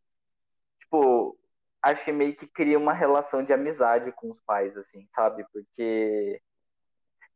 [0.79, 1.37] tipo,
[1.81, 5.45] acho que meio que cria uma relação de amizade com os pais, assim, sabe?
[5.53, 6.41] Porque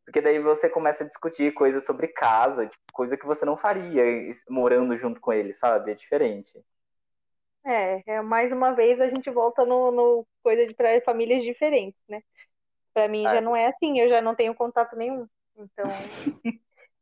[0.06, 4.04] porque daí você começa a discutir coisas sobre casa, tipo, coisa que você não faria
[4.50, 5.92] morando junto com eles, sabe?
[5.92, 6.52] É diferente.
[7.66, 12.00] É, é, mais uma vez a gente volta no, no coisa de para famílias diferentes,
[12.08, 12.22] né?
[12.94, 13.42] Pra mim já É.
[13.42, 15.28] não é assim, eu já não tenho contato nenhum.
[15.58, 15.86] Então,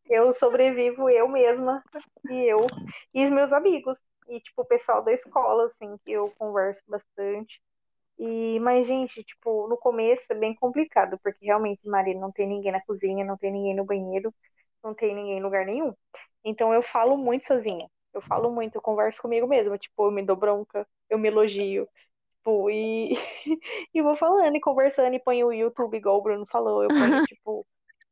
[0.09, 1.83] eu sobrevivo eu mesma
[2.29, 2.65] e eu
[3.13, 3.97] e os meus amigos
[4.27, 7.61] e tipo o pessoal da escola assim, que eu converso bastante.
[8.19, 12.71] E mas gente, tipo, no começo é bem complicado, porque realmente, Maria, não tem ninguém
[12.71, 14.33] na cozinha, não tem ninguém no banheiro,
[14.83, 15.93] não tem ninguém em lugar nenhum.
[16.43, 17.87] Então eu falo muito sozinha.
[18.17, 21.87] Eu falo muito, eu converso comigo mesma, tipo, eu me dou bronca, eu me elogio,
[22.37, 23.13] tipo, e,
[23.93, 27.23] e vou falando e conversando e ponho o YouTube, igual o Bruno falou, eu ponho,
[27.27, 27.67] tipo,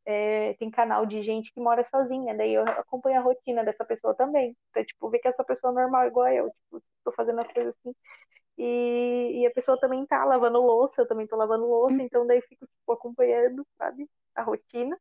[0.06, 4.16] é, tem canal de gente que mora sozinha, daí eu acompanho a rotina dessa pessoa
[4.16, 4.56] também.
[4.70, 7.76] Então, tipo, ver que essa pessoa é normal igual eu, tipo, tô fazendo as coisas
[7.78, 7.96] assim.
[8.58, 12.42] E, e a pessoa também tá lavando louça, eu também tô lavando louça, então daí
[12.42, 14.98] fico, tipo, acompanhando, sabe, a rotina.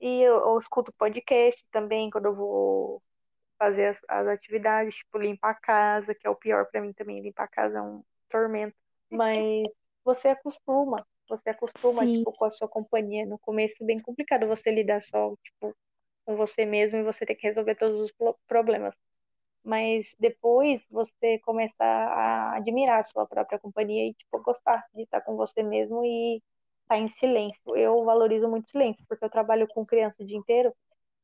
[0.00, 3.02] E eu, eu escuto podcast também quando eu vou
[3.62, 7.22] fazer as, as atividades, tipo, limpar a casa, que é o pior pra mim também,
[7.22, 8.76] limpar a casa é um tormento.
[9.10, 9.62] Mas
[10.04, 12.08] você acostuma, você acostuma, Sim.
[12.08, 13.26] tipo, com a sua companhia.
[13.26, 15.76] No começo é bem complicado você lidar só, tipo,
[16.26, 18.94] com você mesmo e você ter que resolver todos os pro- problemas.
[19.64, 25.20] Mas depois você começa a admirar a sua própria companhia e, tipo, gostar de estar
[25.22, 26.42] com você mesmo e
[26.82, 27.76] estar em silêncio.
[27.76, 30.74] Eu valorizo muito silêncio, porque eu trabalho com criança o dia inteiro,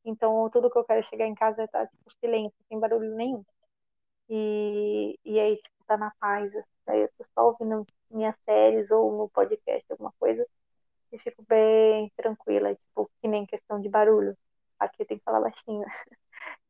[0.05, 3.15] então tudo que eu quero é chegar em casa é estar, tipo, silêncio, sem barulho
[3.15, 3.43] nenhum.
[4.29, 6.51] E, e aí, tipo, tá na paz.
[6.87, 10.45] Aí eu tô só ouvindo minhas séries ou no podcast, alguma coisa,
[11.11, 14.37] e fico bem tranquila, tipo, que nem questão de barulho.
[14.79, 15.83] Aqui tem que falar baixinho.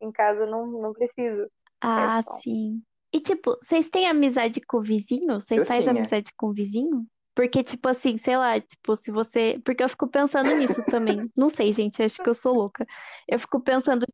[0.01, 1.49] Em casa eu não, não preciso.
[1.82, 2.82] Ah, É sim.
[3.13, 5.41] E tipo, vocês têm amizade com o vizinho?
[5.41, 7.07] Vocês Eu fazem amizade com o vizinho?
[7.36, 9.59] Porque, tipo assim, sei lá, tipo, se você.
[9.63, 11.32] Porque eu fico pensando nisso também.
[11.36, 12.86] Não sei, gente, acho que eu sou louca.
[13.27, 14.05] Eu fico pensando,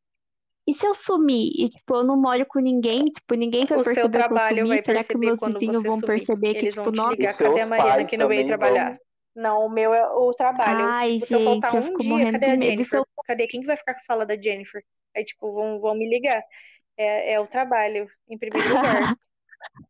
[0.67, 3.83] e se eu sumir e, tipo, eu não moro com ninguém, tipo, ninguém vai O
[3.83, 4.69] seu perceber que eu trabalho sumi?
[4.69, 6.07] vai Será que perceber meus vizinhos vão sumir.
[6.07, 7.15] perceber que, Eles tipo, vão nossa.
[7.37, 8.89] cadê a Mariana que não veio trabalhar?
[8.91, 8.99] vão.
[9.35, 10.85] Não, o meu é o trabalho.
[10.87, 12.71] Ai, Se eu faltar gente, eu um fico dia, morrendo cadê de a medo.
[12.71, 12.99] Jennifer?
[12.99, 13.05] eu.
[13.25, 13.47] Cadê?
[13.47, 14.83] Quem que vai ficar com a sala da Jennifer?
[15.15, 16.41] Aí, tipo, vão, vão me ligar.
[16.97, 19.09] É, é o trabalho, em primeiro lugar.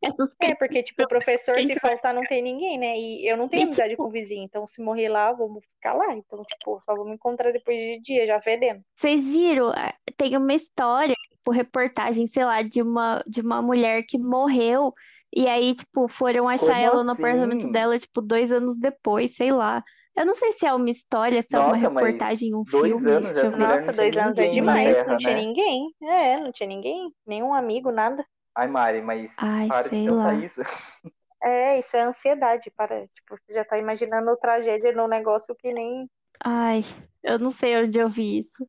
[0.04, 0.58] É É, suspeito.
[0.58, 2.98] porque, tipo, o professor, Quem se faltar, não tem ninguém, né?
[2.98, 5.64] E eu não tenho E, amizade tipo, com o vizinho, então se morrer lá, vamos
[5.76, 6.14] ficar lá.
[6.14, 8.82] Então, tipo, só vamos encontrar depois de dia, já fedendo.
[8.96, 9.70] Vocês viram?
[9.72, 14.94] Ah, Tem uma história, tipo, reportagem, sei lá, de uma, de uma mulher que morreu.
[15.36, 17.72] E aí, tipo, foram achar Como ela no apartamento assim?
[17.72, 19.84] dela, tipo, dois anos depois, sei lá.
[20.16, 23.12] Eu não sei se é uma história, se é uma reportagem, um dois filme.
[23.12, 24.96] anos mulher Nossa, não tinha dois anos é demais.
[24.96, 25.42] Terra, Não tinha né?
[25.42, 25.88] ninguém.
[26.04, 27.12] É, não tinha ninguém.
[27.28, 28.26] Nenhum amigo, nada.
[28.56, 30.34] Ai, Mari, mas Ai, para de pensar lá.
[30.36, 30.62] isso.
[31.44, 33.08] É, isso é ansiedade, para.
[33.10, 36.10] Tipo, você já tá imaginando tragédia num negócio que nem.
[36.44, 36.82] Ai,
[37.24, 38.68] eu não sei onde eu vi isso.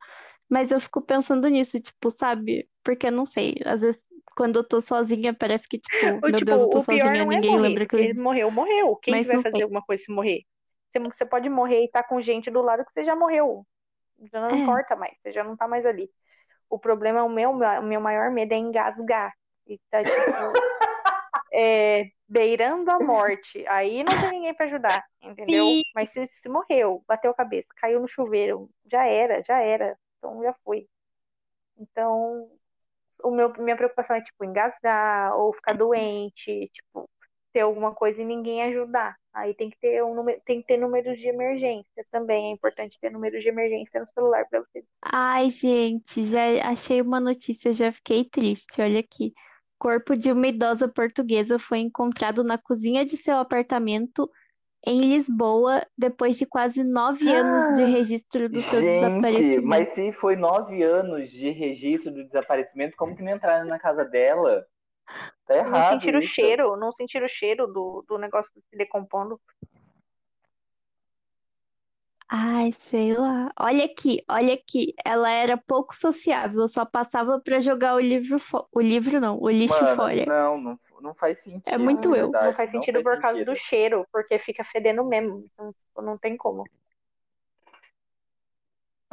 [0.50, 2.70] Mas eu fico pensando nisso, tipo, sabe?
[2.84, 3.56] Porque eu não sei.
[3.66, 4.02] Às vezes,
[4.36, 7.16] quando eu tô sozinha, parece que, tipo, O, meu tipo, Deus, eu tô o pior
[7.20, 8.22] sozinha, não é ninguém morrer, lembra que eu existo.
[8.22, 8.96] morreu, morreu.
[8.96, 9.64] Quem que Mas vai fazer sei.
[9.64, 10.42] alguma coisa se morrer?
[10.90, 13.66] Você, você pode morrer e tá com gente do lado que você já morreu.
[14.32, 14.56] Já não É.
[14.56, 16.10] importa mais, você já não tá mais ali.
[16.70, 19.32] O problema é o meu, o meu maior medo é engasgar.
[19.66, 20.16] E tá, tipo,
[21.52, 23.66] é, beirando a morte.
[23.68, 25.64] Aí não tem ninguém pra ajudar, entendeu?
[25.64, 25.82] Sim.
[25.94, 29.96] Mas se, se morreu, bateu a cabeça, caiu no chuveiro, já era, já era.
[30.18, 30.86] Então já foi.
[31.78, 32.48] Então,
[33.22, 37.08] o meu, minha preocupação é, tipo, engasgar ou ficar doente, tipo,
[37.52, 39.16] ter alguma coisa e ninguém ajudar.
[39.32, 42.50] Aí tem que ter um número, tem que ter números de emergência também.
[42.50, 44.84] É importante ter números de emergência no celular para você.
[45.02, 48.80] Ai, gente, já achei uma notícia, já fiquei triste.
[48.80, 49.32] Olha aqui.
[49.78, 54.30] Corpo de uma idosa portuguesa foi encontrado na cozinha de seu apartamento
[54.86, 59.66] em Lisboa depois de quase nove anos de registro do seu Gente, desaparecimento.
[59.66, 64.04] mas se foi nove anos de registro do desaparecimento, como que não entraram na casa
[64.04, 64.64] dela?
[65.46, 66.34] Tá Não errado sentir o isso.
[66.34, 69.40] cheiro, não sentir o cheiro do, do negócio se decompondo.
[72.28, 73.52] Ai, sei lá.
[73.58, 74.94] Olha aqui, olha aqui.
[75.04, 78.66] Ela era pouco sociável, só passava pra jogar o livro fo...
[78.72, 80.24] O livro não, o lixo Mano, fora.
[80.26, 81.72] não, não, não faz sentido.
[81.72, 82.30] É muito eu.
[82.30, 83.52] verdade, Não faz sentido por causa sentido.
[83.52, 85.44] do cheiro, porque fica fedendo mesmo.
[85.54, 86.64] Então, não tem como.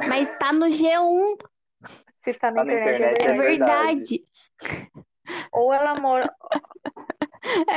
[0.08, 1.36] Mas tá no G1,
[2.24, 4.02] Se tá na Tá na internet, é é é verdade.
[4.08, 4.24] verdade.
[5.52, 6.30] Ou ela mora,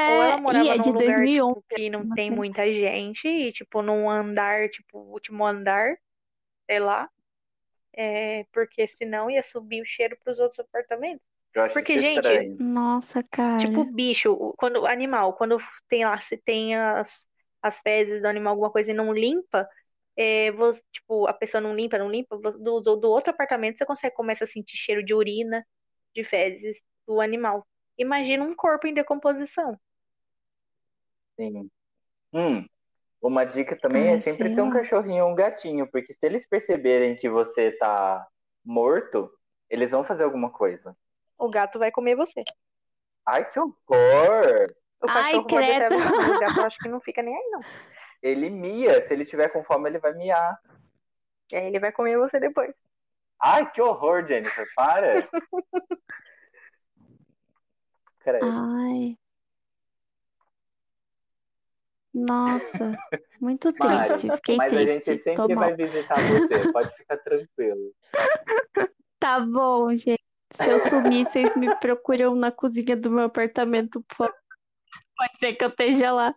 [0.05, 1.61] ou É, ela morava e é num de lugar, 2011.
[1.61, 5.95] tipo, que não tem muita gente, e, tipo, num andar, tipo, o último andar,
[6.69, 7.09] sei lá.
[7.93, 11.25] É, porque senão ia subir o cheiro pros outros apartamentos.
[11.73, 12.59] Porque, gente, estranho.
[12.59, 13.51] Nossa, cara.
[13.57, 15.57] Tipo, bicho, o- quando animal, quando
[15.89, 17.27] tem lá, se tem as,
[17.61, 19.67] as fezes do animal, alguma coisa e não limpa,
[20.15, 23.85] é, você, tipo, a pessoa não limpa, não limpa, do, do, do outro apartamento você
[23.85, 25.65] consegue começa a sentir cheiro de urina,
[26.15, 27.67] de fezes do animal.
[27.97, 29.79] Imagina um corpo em decomposição.
[31.35, 31.69] Sim.
[32.33, 32.65] Hum,
[33.21, 36.25] uma dica também Ai, é sempre sei ter um cachorrinho ou um gatinho, porque se
[36.25, 38.27] eles perceberem que você tá
[38.63, 39.31] morto,
[39.69, 40.95] eles vão fazer alguma coisa.
[41.37, 42.43] O gato vai comer você.
[43.25, 44.73] Ai, que horror!
[45.01, 47.49] O Ai, cachorro pode até mas o gato eu acho que não fica nem aí,
[47.51, 47.61] não.
[48.21, 50.59] Ele mia, se ele tiver com fome, ele vai miar.
[51.51, 52.73] E aí ele vai comer você depois.
[53.39, 55.27] Ai, que horror, Jennifer, para!
[58.27, 58.45] Credo.
[58.45, 59.17] Ai.
[62.13, 62.91] Nossa,
[63.39, 64.31] muito Mari, triste.
[64.35, 65.23] Fiquei mas a gente triste.
[65.33, 65.63] Tô sempre mal.
[65.63, 67.93] vai visitar você, pode ficar tranquilo.
[69.19, 70.21] Tá bom, gente.
[70.53, 74.35] Se eu sumir, vocês me procuram na cozinha do meu apartamento, por favor.
[75.17, 76.35] Pode ser que eu esteja lá.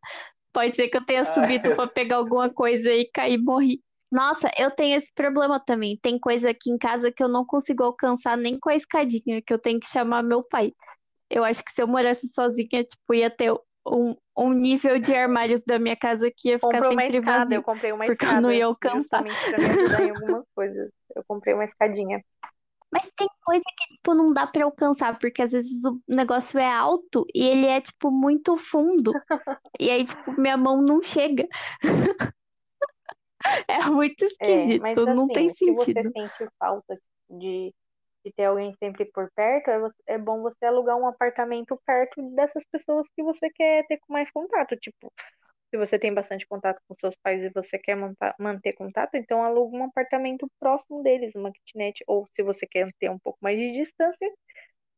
[0.51, 3.83] Pode ser que eu tenha subido pra pegar alguma coisa e cair e morri.
[4.11, 5.99] Nossa, eu tenho esse problema também.
[6.01, 9.53] Tem coisa aqui em casa que eu não consigo alcançar nem com a escadinha, que
[9.53, 10.73] eu tenho que chamar meu pai.
[11.31, 13.53] Eu acho que se eu morasse sozinha, tipo, ia ter
[13.87, 17.43] um, um nível de armários da minha casa que ia ficar Comprou uma sempre escada,
[17.43, 17.55] vazio.
[17.55, 19.25] eu comprei uma porque eu escada não ia alcançar.
[19.25, 20.91] justamente pra me ajudar em algumas coisas.
[21.15, 22.23] Eu comprei uma escadinha.
[22.93, 26.67] Mas tem coisa que, tipo, não dá pra alcançar, porque às vezes o negócio é
[26.69, 29.13] alto e ele é, tipo, muito fundo.
[29.79, 31.47] E aí, tipo, minha mão não chega.
[33.69, 36.13] É muito É, mas esquisito, não tem assim, se você sentido.
[36.13, 37.75] sente falta de,
[38.25, 42.23] de ter alguém sempre por perto, é, você- é bom você alugar um apartamento perto
[42.35, 44.77] dessas pessoas que você quer ter mais contato.
[44.77, 45.13] Tipo,
[45.73, 47.97] Se você tem bastante contato com seus pais e você quer
[48.39, 52.03] manter contato, então aluga um apartamento próximo deles, uma kitnet.
[52.09, 54.33] Ou se você quer ter um pouco mais de distância,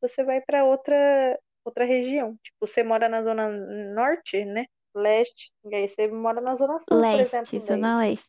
[0.01, 2.37] você vai para outra outra região.
[2.43, 3.49] Tipo, você mora na zona
[3.95, 4.65] norte, né?
[4.95, 7.59] Leste, e aí você mora na zona sul, por Leste, exemplo.
[7.59, 8.27] zona daí leste.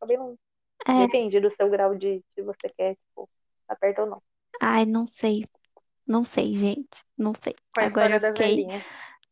[0.88, 3.28] É, Depende do seu grau de se você quer, tipo,
[3.68, 4.22] tá perto ou não.
[4.61, 5.44] Ai, não sei.
[6.07, 7.05] Não sei, gente.
[7.18, 7.55] Não sei.
[7.74, 8.84] Com a Agora história eu da fiquei, velhinha.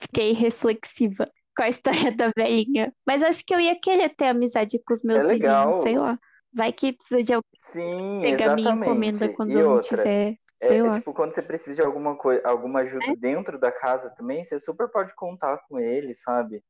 [0.02, 2.94] fiquei reflexiva com a história da velhinha.
[3.06, 6.18] Mas acho que eu ia querer ter amizade com os É meus vizinhos, sei lá.
[6.52, 9.30] Vai que precisa de alguém Sim, pegar minha encomenda exatamente.
[9.30, 10.90] quando E eu não outra, tiver, é, sei é lá.
[10.90, 14.90] tipo, quando você precisa de alguma coisa, alguma ajuda dentro da casa também, você super
[14.90, 16.62] pode contar com ele, sabe?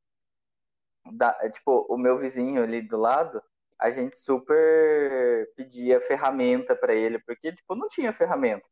[1.13, 3.41] Da- é, tipo, o meu vizinho ali do lado,
[3.83, 8.65] a gente super pedia ferramenta pra ele, porque, tipo, não tinha ferramenta.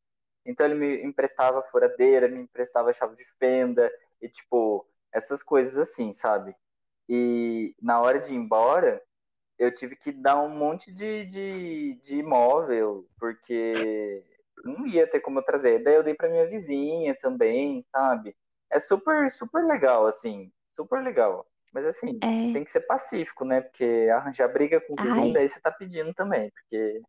[0.46, 3.92] Então ele me emprestava furadeira, me emprestava chave de fenda,
[4.22, 6.56] e, tipo, essas coisas assim, sabe?
[7.10, 9.02] E na hora de ir embora,
[9.60, 14.24] eu tive que dar um monte de, de, de imóvel, porque
[14.64, 15.84] não ia ter como eu trazer.
[15.84, 18.34] Daí eu dei pra minha vizinha também, sabe?
[18.70, 21.46] É super, super legal, assim, super legal.
[21.72, 22.28] Mas assim, É.
[22.52, 23.62] tem que ser pacífico, né?
[23.62, 25.34] Porque arranjar briga com o vizinho, Ai.
[25.34, 27.02] daí você tá pedindo também, porque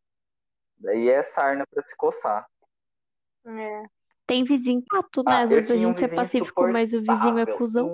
[0.78, 2.46] daí é sarna pra se coçar.
[3.46, 3.82] É.
[4.26, 5.34] Tem vizinho chato, né?
[5.34, 7.90] Ah, Às vezes a tinha um gente é pacífico, mas o vizinho é cuzão.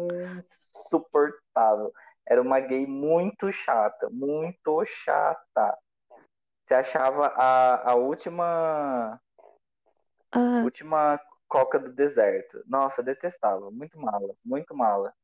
[0.86, 1.92] insuportável.
[2.26, 5.78] Era uma gay muito chata, muito chata.
[6.66, 9.20] Você achava a, a última,
[10.32, 12.62] Ah, última coca do deserto.
[12.66, 13.70] Nossa, detestava.
[13.70, 15.14] Muito mala, muito mala.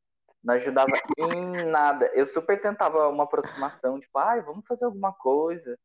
[0.44, 2.06] Não ajudava em nada.
[2.14, 5.78] Eu super tentava uma aproximação, tipo, ai, vamos fazer alguma coisa.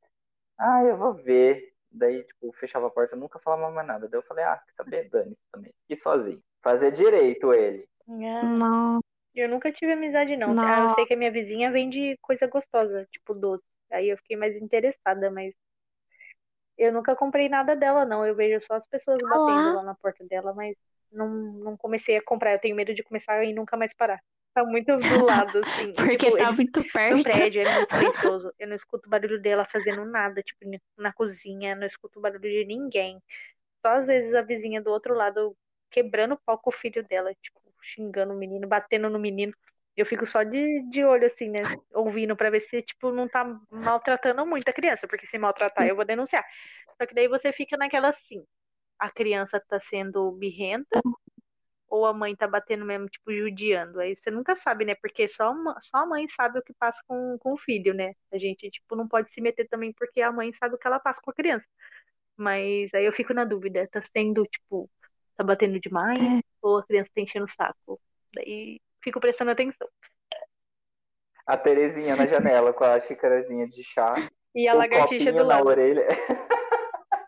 [0.57, 1.73] Ah, eu vou ver.
[1.89, 4.07] Daí, tipo, fechava a porta, nunca falava mais nada.
[4.09, 5.09] Daí eu falei, ah, quer saber?
[5.09, 5.73] Dane-se também.
[5.81, 6.43] Fiquei sozinho.
[6.61, 7.87] Fazer direito ele.
[8.09, 8.43] É.
[8.43, 8.99] não,
[9.33, 10.51] Eu nunca tive amizade, não.
[10.59, 10.89] Ah, eu não.
[10.91, 13.63] sei que a minha vizinha vende coisa gostosa, tipo doce.
[13.89, 15.53] Aí eu fiquei mais interessada, mas
[16.77, 18.25] eu nunca comprei nada dela, não.
[18.25, 19.73] Eu vejo só as pessoas Ah batendo lá.
[19.75, 20.75] lá na porta dela, mas
[21.11, 22.53] não, não comecei a comprar.
[22.53, 24.21] Eu tenho medo de começar e nunca mais parar.
[24.59, 25.93] Tá muito do lado, assim.
[25.95, 27.23] Porque tipo, tá eles, muito perto.
[27.23, 28.53] prédio é muito silencioso.
[28.59, 30.59] Eu não escuto o barulho dela fazendo nada, tipo,
[30.97, 33.21] na cozinha, não escuto o barulho de ninguém.
[33.81, 35.55] Só às vezes a vizinha do outro lado
[35.89, 39.53] quebrando o pau com o filho dela, tipo, xingando o menino, batendo no menino.
[39.95, 41.61] Eu fico só de, de olho, assim, né?
[41.93, 45.95] Ouvindo pra ver se, tipo, não tá maltratando muito a criança, porque se maltratar eu
[45.95, 46.45] vou denunciar.
[46.97, 48.43] Só que daí você fica naquela assim:
[48.99, 51.01] a criança tá sendo birrenta
[51.89, 53.99] ou a mãe tá batendo mesmo, tipo, judiando.
[53.99, 54.95] Aí você nunca sabe, né?
[54.95, 58.13] Porque só, uma- só a mãe sabe o que passa com, com o filho, né?
[58.31, 60.99] A gente, tipo, não pode se meter também porque a mãe sabe o que ela
[60.99, 61.67] passa com a criança.
[62.37, 64.89] Mas aí eu fico na dúvida, tá sendo, tipo,
[65.35, 66.41] tá batendo demais É.
[66.61, 67.99] ou a criança tá enchendo o saco?
[68.33, 69.87] Daí fico prestando atenção.
[71.45, 74.13] A Terezinha na janela com a xicarazinha de chá,
[74.55, 75.69] E a o lagartixa do na lado.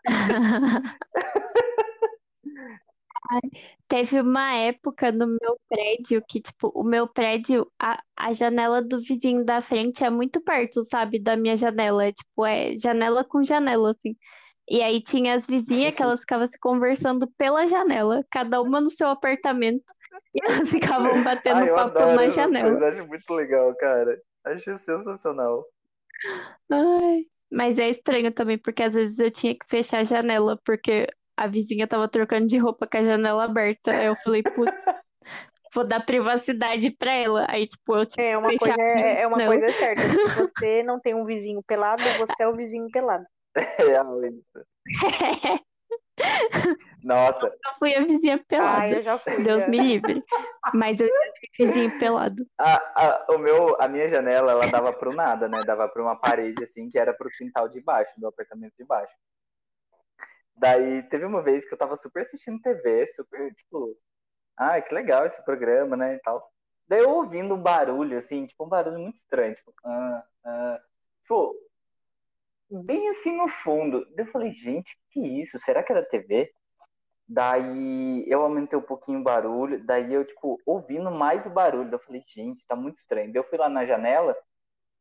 [3.36, 3.66] orelha.
[3.88, 9.00] Teve uma época no meu prédio que, tipo, o meu prédio, a, a janela do
[9.02, 12.06] vizinho da frente é muito perto, sabe, da minha janela.
[12.06, 14.16] É, Tipo, é janela com janela, assim.
[14.68, 18.90] E aí tinha as vizinhas que elas ficavam se conversando pela janela, cada uma no
[18.90, 19.84] seu apartamento,
[20.34, 22.70] e elas ficavam batendo eu papo adoro na janela.
[22.70, 24.20] coisas, acho muito legal, cara.
[24.44, 25.64] Acho sensacional.
[26.70, 31.06] Ai, mas é estranho também, porque às vezes eu tinha que fechar a janela, porque
[31.42, 33.90] a vizinha tava trocando de roupa com a janela aberta.
[33.90, 34.72] Aí eu falei, putz,
[35.74, 37.46] vou dar privacidade pra ela.
[37.48, 40.02] Aí, tipo, eu tinha É, uma fechar coisa é, é uma coisa certa.
[40.08, 43.24] Se você não tem um vizinho pelado, você é o vizinho pelado.
[43.78, 44.66] Real isso.
[47.02, 48.88] Nossa, Eu fui a vizinha Ah, pelada.
[48.88, 49.42] eu já fui.
[49.42, 49.68] Deus já.
[49.68, 50.22] me livre.
[50.74, 51.12] Mas eu já
[51.56, 52.46] fui vizinho pelado.
[52.58, 55.64] a, a, o meu, a minha janela, ela dava pro nada, né?
[55.64, 59.12] Dava pra uma parede, assim, que era pro quintal de baixo, do apartamento de baixo.
[60.56, 63.96] Daí, teve uma vez que eu tava super assistindo TV, super, tipo...
[64.56, 66.50] Ah, que legal esse programa, né, e tal.
[66.88, 69.72] Daí eu ouvindo um barulho, assim, tipo, um barulho muito estranho, tipo...
[69.84, 70.80] Ah, ah,
[71.22, 71.54] tipo,
[72.70, 74.04] bem assim no fundo.
[74.14, 75.58] Daí eu falei, gente, que isso?
[75.58, 76.52] Será que era TV?
[77.28, 81.84] Daí eu aumentei um pouquinho o barulho, daí eu, tipo, ouvindo mais o barulho.
[81.90, 83.32] Daí eu falei, gente, tá muito estranho.
[83.32, 84.36] Daí eu fui lá na janela,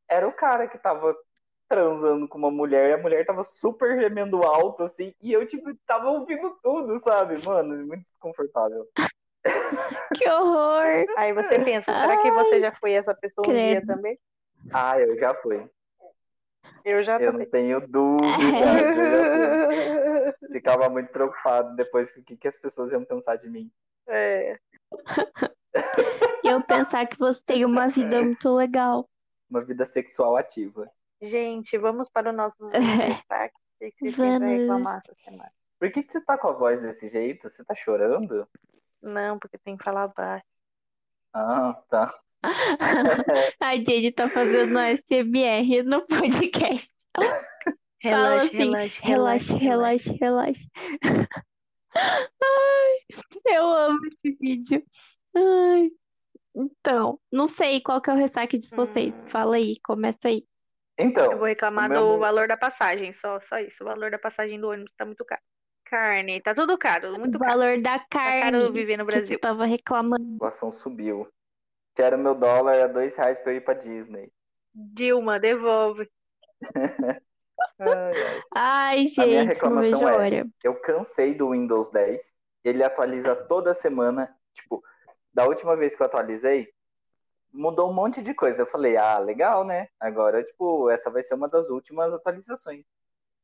[0.07, 1.15] era o cara que tava
[1.71, 5.73] transando com uma mulher, e a mulher tava super gemendo alto, assim, e eu, tipo,
[5.87, 7.35] tava ouvindo tudo, sabe?
[7.45, 8.85] Mano, muito desconfortável.
[10.13, 11.05] Que horror!
[11.17, 14.19] Aí você pensa, será que você já foi essa pessoa um dia também?
[14.71, 15.65] Ah, eu já fui.
[16.83, 17.45] Eu já Eu também.
[17.45, 18.27] não tenho dúvida,
[18.99, 20.33] eu já.
[20.51, 23.71] Ficava muito preocupado depois com o que, que as pessoas iam pensar de mim.
[24.07, 24.59] É,
[26.43, 29.09] E eu pensar que você tem uma vida muito legal.
[29.49, 30.89] uma vida sexual ativa.
[31.21, 33.55] Gente, vamos para o nosso destaque.
[33.81, 34.59] O que vocês têm pra Vamos.
[34.61, 35.51] reclamar essa semana?
[35.79, 37.49] Por que, que você tá com a voz desse jeito?
[37.49, 38.47] Você tá chorando?
[39.01, 40.45] Não, porque tem que falar baixo.
[41.33, 42.11] Ah, tá.
[43.59, 46.91] A Jade tá fazendo SMR no podcast.
[48.03, 50.67] Fala assim, relaxa, Relaxa, relaxa, relaxa.
[51.95, 52.97] Ai,
[53.45, 54.83] eu amo esse vídeo.
[55.35, 55.91] Ai.
[56.55, 59.13] Então, não sei qual que é o ressaque de vocês.
[59.13, 59.27] Hum.
[59.27, 60.45] Fala aí, começa aí.
[60.97, 63.83] Então, Eu vou reclamar O meu do valor da passagem, só, só isso.
[63.83, 65.41] O valor da passagem do ônibus tá muito caro.
[65.85, 67.51] Carne, tá tudo caro, O muito caro.
[67.51, 69.39] valor da Tá caro carne viver no que Brasil.
[69.39, 70.23] tava reclamando.
[70.23, 71.27] a inflação subiu.
[71.95, 74.31] Quero meu dólar a dois reais pra eu ir pra Disney.
[74.73, 76.09] Dilma, devolve.
[77.79, 78.41] Ai, ai.
[78.53, 80.47] Ai, A minha gente, não reclamação é- hora.
[80.63, 82.33] Eu cansei do Windows 10.
[82.63, 84.33] Ele atualiza toda semana.
[84.53, 84.83] Tipo,
[85.33, 86.69] da última vez que eu atualizei,
[87.53, 88.61] mudou um monte de coisa.
[88.61, 89.87] Eu falei, ah, legal, né?
[89.99, 92.85] Agora, tipo, essa vai ser uma das últimas atualizações.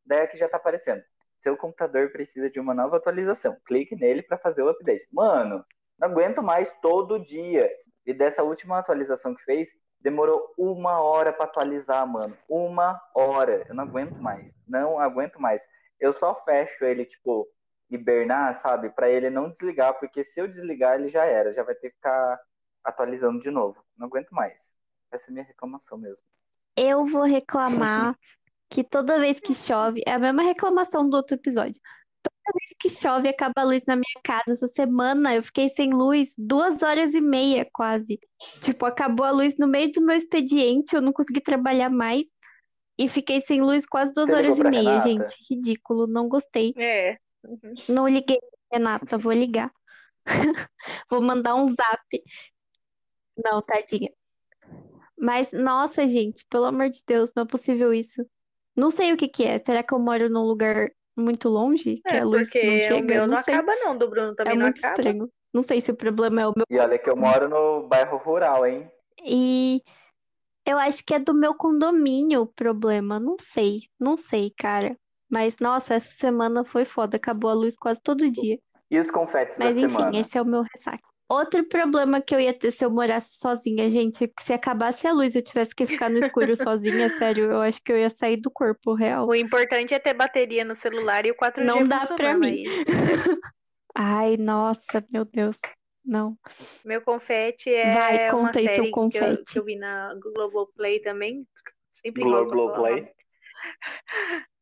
[0.06, 1.04] Daí aqui já tá aparecendo.
[1.42, 3.58] Seu computador precisa de uma nova atualização.
[3.66, 5.08] Clique nele para fazer o update.
[5.12, 5.64] Mano,
[6.00, 7.70] não aguento mais todo dia.
[8.06, 12.36] E dessa última atualização que fez, demorou uma hora para atualizar, mano.
[12.50, 13.66] Uma hora.
[13.68, 14.52] Eu não aguento mais.
[14.68, 15.62] Não aguento mais.
[16.00, 17.48] Eu só fecho ele, tipo,
[17.90, 18.90] hibernar, sabe?
[18.90, 21.52] Para ele não desligar, porque se eu desligar, ele já era.
[21.52, 22.40] Já vai ter que ficar
[22.88, 23.84] atualizando de novo.
[23.98, 24.76] Não aguento mais.
[25.12, 26.26] Essa é a minha reclamação mesmo.
[26.76, 28.18] Eu vou reclamar
[28.70, 31.80] que toda vez que chove, é a mesma reclamação do outro episódio.
[32.22, 34.52] Toda vez que chove, acaba a luz na minha casa.
[34.52, 38.20] Essa semana eu fiquei sem luz duas horas e meia, quase.
[38.62, 42.24] Tipo, acabou a luz no meio do meu expediente, eu não consegui trabalhar mais.
[42.98, 45.08] E fiquei sem luz quase duas Você horas e meia, Renata?
[45.08, 45.36] gente.
[45.50, 46.74] Ridículo, não gostei.
[46.78, 47.18] É.
[47.44, 47.74] Uhum.
[47.90, 48.40] Não liguei,
[48.72, 49.72] Renata, vou ligar.
[51.10, 52.24] Vou mandar um zap.
[53.44, 54.12] Não, tadinha.
[55.18, 58.24] Mas, nossa, gente, pelo amor de Deus, não é possível isso.
[58.76, 59.60] Não sei o que que é.
[59.60, 63.02] Será que eu moro num lugar muito longe que É, a luz porque não o
[63.02, 63.04] chega?
[63.04, 63.56] meu Eu não não sei.
[63.56, 63.98] acaba, não.
[63.98, 65.04] Do Bruno É também não muito acaba.
[65.04, 65.32] estranho.
[65.54, 66.66] Não sei se o problema é o meu.
[66.70, 68.90] E olha que eu moro no bairro rural, hein?
[69.26, 69.82] E
[70.66, 73.20] eu acho que é do meu condomínio o problema.
[73.20, 75.00] Não sei, não sei, cara.
[75.30, 77.18] Mas, nossa, essa semana foi foda.
[77.18, 78.60] Acabou a luz quase todo dia.
[78.94, 80.18] E os confetes Mas da enfim, semana?
[80.18, 81.07] esse é o meu ressaca.
[81.30, 85.06] Outro problema que eu ia ter se eu morasse sozinha, gente, é que se acabasse
[85.06, 87.98] a luz e eu tivesse que ficar no escuro sozinha, sério, eu acho que eu
[87.98, 89.28] ia sair do corpo real.
[89.28, 92.64] O importante é ter bateria no celular e o 4G Não dá pra funcionando mim.
[93.94, 95.58] Ai, nossa, meu Deus.
[96.06, 96.38] Não.
[96.86, 99.44] Meu confete é Vai, uma conta seu série que eu, confete.
[99.52, 101.46] que eu vi na Globoplay também.
[101.92, 103.02] Sempre Globo enrolo pra falar o Play.
[103.02, 103.12] nome.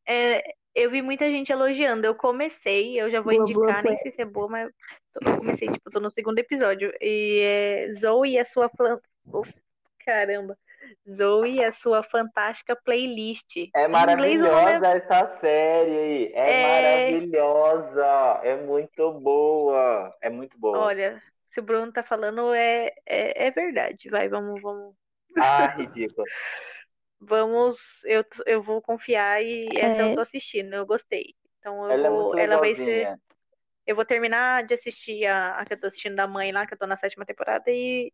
[0.08, 0.42] É,
[0.74, 2.04] eu vi muita gente elogiando.
[2.06, 3.84] Eu comecei, eu já vou indicar, Globoplay.
[3.84, 4.70] nem sei se é boa, mas
[5.22, 6.92] eu comecei, tipo, tô no segundo episódio.
[7.00, 8.98] E é Zoe e a sua plan...
[9.26, 9.52] Uf,
[10.04, 10.56] caramba.
[11.08, 13.56] Zoe e a sua fantástica playlist.
[13.74, 16.32] É é maravilhosa essa série.
[16.34, 17.10] É, É.
[17.10, 18.06] maravilhosa.
[18.44, 20.14] É muito boa.
[20.20, 20.78] É muito boa.
[20.78, 24.08] Olha, se o Bruno tá falando, é, é, é verdade.
[24.10, 24.94] Vai, vamos, vamos,
[25.38, 26.24] Ah, ridículo.
[27.20, 28.04] vamos.
[28.04, 30.14] Eu, eu vou confiar e essa eu É.
[30.14, 30.74] tô assistindo.
[30.74, 31.34] Eu gostei.
[31.58, 33.16] Então eu Ela é vou, muito ela vai ser.
[33.86, 36.74] Eu vou terminar de assistir a, a que eu tô assistindo da mãe lá, que
[36.74, 38.12] eu tô na sétima temporada, e,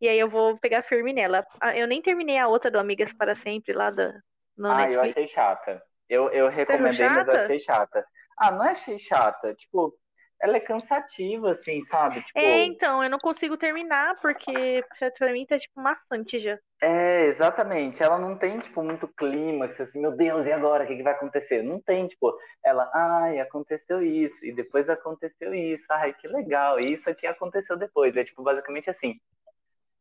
[0.00, 1.44] e aí eu vou pegar firme nela.
[1.74, 4.12] Eu nem terminei a outra do Amigas para Sempre lá da,
[4.56, 5.12] no Ah, eu Netflix.
[5.12, 5.82] achei chata.
[6.08, 8.06] Eu, eu recomendei, mas eu achei chata.
[8.38, 9.54] Ah, não achei chata.
[9.54, 9.94] Tipo,
[10.40, 12.22] ela é cansativa, assim, sabe?
[12.22, 14.84] Tipo, É, então, eu não consigo terminar, porque
[15.18, 16.58] pra, mim tá tipo maçante já.
[16.80, 18.02] É, exatamente.
[18.02, 20.84] Ela não tem, tipo, muito clímax, assim, meu Deus, e agora?
[20.84, 21.62] O que que vai acontecer?
[21.62, 22.32] Não tem, tipo,
[22.64, 27.76] ela, ai, aconteceu isso, e depois aconteceu isso, ai, que legal, e isso aqui aconteceu
[27.76, 28.16] depois.
[28.16, 29.18] É, tipo, basicamente assim.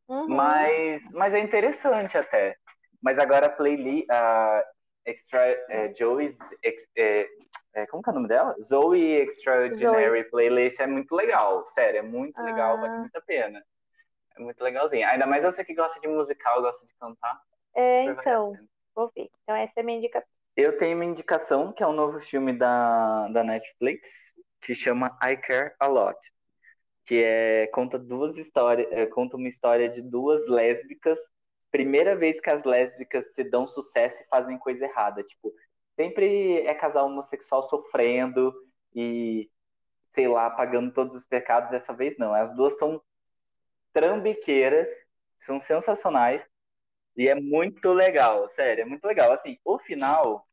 [0.07, 0.27] Uhum.
[0.29, 2.55] Mas, mas é interessante até.
[3.01, 4.63] Mas agora a playlist, a
[5.05, 5.39] Extra,
[5.69, 7.27] é, Joey's, ex- é,
[7.73, 8.55] é, como que é o nome dela?
[8.61, 12.99] Zoe Extraordinary Playlist é muito legal, sério, é muito legal, vale Ah.
[12.99, 13.63] muito a pena.
[14.35, 15.07] É muito legalzinho.
[15.07, 17.39] Ainda mais você que gosta de musical, gosta de cantar.
[17.75, 18.53] É, vale então,
[18.95, 19.29] vou ver.
[19.43, 20.29] Então essa é a minha indicação.
[20.55, 25.37] Eu tenho uma indicação que é um novo filme da, da Netflix que chama I
[25.37, 26.17] Care a Lot,
[27.05, 31.19] que é conta duas histórias, é, conta uma história de duas lésbicas.
[31.69, 35.53] Primeira vez que as lésbicas se dão sucesso e fazem coisa errada, tipo,
[35.97, 38.53] sempre é casal homossexual sofrendo
[38.95, 39.49] e
[40.13, 41.71] sei lá, pagando todos os pecados.
[41.71, 43.01] Dessa vez não, as duas são
[43.91, 44.87] trambiqueiras,
[45.37, 46.47] são sensacionais
[47.15, 49.31] e é muito legal, sério, é muito legal.
[49.31, 50.47] Assim, o final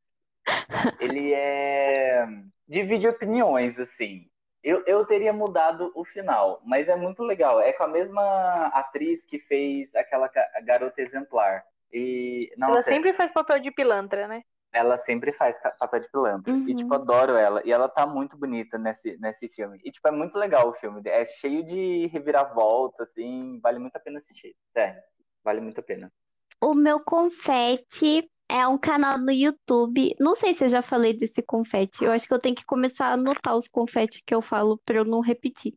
[0.99, 2.27] ele é
[2.67, 4.29] divide opiniões assim.
[4.63, 7.61] Eu, eu teria mudado o final, mas é muito legal.
[7.61, 10.27] É com a mesma atriz que fez aquela
[10.63, 11.63] garota exemplar.
[11.93, 14.43] E, Ela nossa, sempre faz papel de pilantra, né?
[14.75, 16.53] Ela sempre faz papel de pilantra.
[16.53, 16.75] E, Uhum.
[16.75, 17.63] tipo, adoro ela.
[17.65, 19.81] E ela tá muito bonita nesse, nesse filme.
[19.85, 21.01] E, tipo, é muito legal o filme.
[21.07, 23.61] É cheio de reviravolta, assim.
[23.63, 24.55] Vale muito a pena assistir.
[24.73, 25.01] Sério.
[25.45, 26.13] Vale muito a pena.
[26.61, 30.15] O meu confete é um canal no YouTube.
[30.19, 32.05] Não sei se eu já falei desse confete.
[32.05, 34.97] Eu acho que eu tenho que começar a anotar os confetes que eu falo para
[34.97, 35.75] eu não repetir.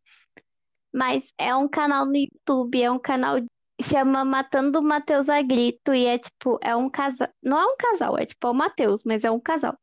[0.94, 3.38] Mas é um canal no YouTube, é um canal
[3.82, 7.76] chama Matando o Matheus a Grito e é tipo, é um casal, não é um
[7.78, 9.78] casal, é tipo é o Matheus, mas é um casal.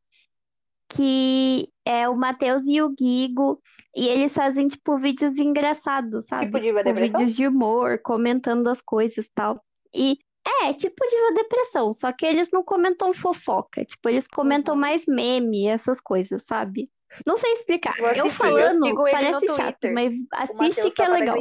[0.88, 3.60] Que é o Matheus e o Guigo,
[3.96, 6.46] e eles fazem tipo vídeos engraçados, sabe?
[6.46, 7.18] Tipo Diva Tipo Depressão?
[7.20, 9.62] vídeos de humor, comentando as coisas e tal.
[9.94, 10.18] E
[10.62, 14.80] é, tipo Diva Depressão, só que eles não comentam fofoca, tipo, eles comentam Uhum.
[14.80, 16.90] mais meme, essas coisas, sabe?
[17.26, 17.98] Não sei explicar.
[17.98, 19.94] Eu Eu eu falando ele parece chato, Twitter.
[19.94, 21.36] mas assiste que é legal.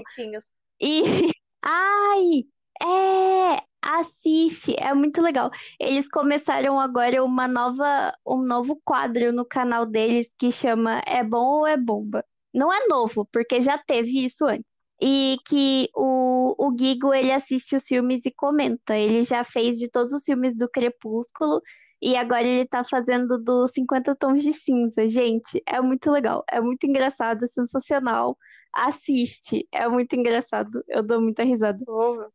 [0.79, 1.01] E
[1.63, 2.45] ai,
[2.81, 5.49] é, assiste, é muito legal.
[5.79, 11.59] Eles começaram agora uma nova, um novo quadro no canal deles que chama É Bom
[11.59, 12.25] ou é Bomba?
[12.53, 14.65] Não é novo, porque já teve isso antes.
[15.01, 18.95] E que o, o Guigo, ele assiste os filmes e comenta.
[18.97, 21.61] Ele já fez de todos os filmes do Crepúsculo
[22.01, 25.07] e agora ele tá fazendo dos 50 Tons de Cinza.
[25.07, 28.37] Gente, é muito legal, é muito engraçado, é sensacional.
[28.73, 30.83] Assiste, é muito engraçado.
[30.87, 31.79] Eu dou muita risada.
[31.85, 32.27] Vou ver.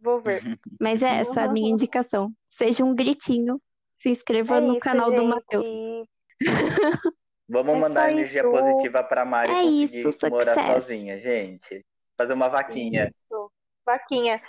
[0.00, 0.42] Vou ver.
[0.80, 2.32] Mas é essa a minha indicação.
[2.48, 3.60] Seja um gritinho,
[3.98, 5.28] se inscreva É no isso, canal do gente.
[5.28, 6.08] Matheus.
[7.48, 8.50] Vamos É mandar energia isso.
[8.50, 10.72] positiva pra Mari É conseguir isso, morar sucesso.
[10.72, 11.84] sozinha, gente.
[12.16, 13.04] Fazer uma vaquinha.
[13.04, 13.50] Isso.
[13.84, 14.40] Vaquinha.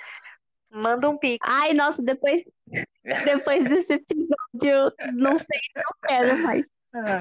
[0.72, 1.38] Manda um pix.
[1.47, 2.43] Ai, nossa, depois,
[3.03, 6.65] depois desse episódio, não sei se eu quero mais.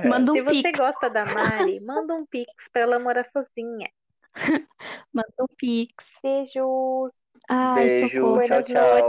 [0.09, 3.91] Manda Se um você pix, gosta da Mari, manda um pix pra ela morar sozinha.
[5.13, 5.95] manda um pix.
[6.23, 7.11] Beijos.
[7.49, 8.43] Ai, Beijo, socorro.
[8.63, 9.09] tchau.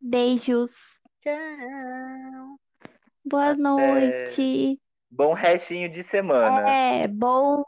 [0.00, 0.70] Beijos.
[1.20, 2.60] Tchau.
[3.24, 4.80] Boa noite.
[5.10, 6.62] Bom restinho de semana.
[6.72, 7.64] É, bom,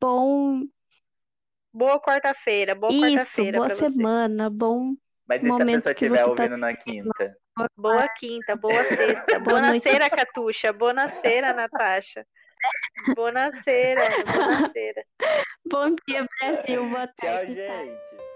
[0.00, 0.66] bom,
[1.72, 2.74] Boa quarta-feira.
[2.74, 3.90] Boa quarta-feira boa pra você.
[3.90, 4.94] semana, bom.
[5.28, 7.36] Mas e se a pessoa estiver tá ouvindo na quinta?
[7.76, 9.38] Boa quinta, boa sexta.
[9.40, 10.72] Boa noite, Catuxa.
[10.72, 12.26] Boa noite, Natasha.
[13.14, 13.60] Boa noite.
[15.66, 16.88] Bom dia, Brasil.
[16.88, 17.54] Boa Tchau, tarde.
[17.54, 18.27] gente.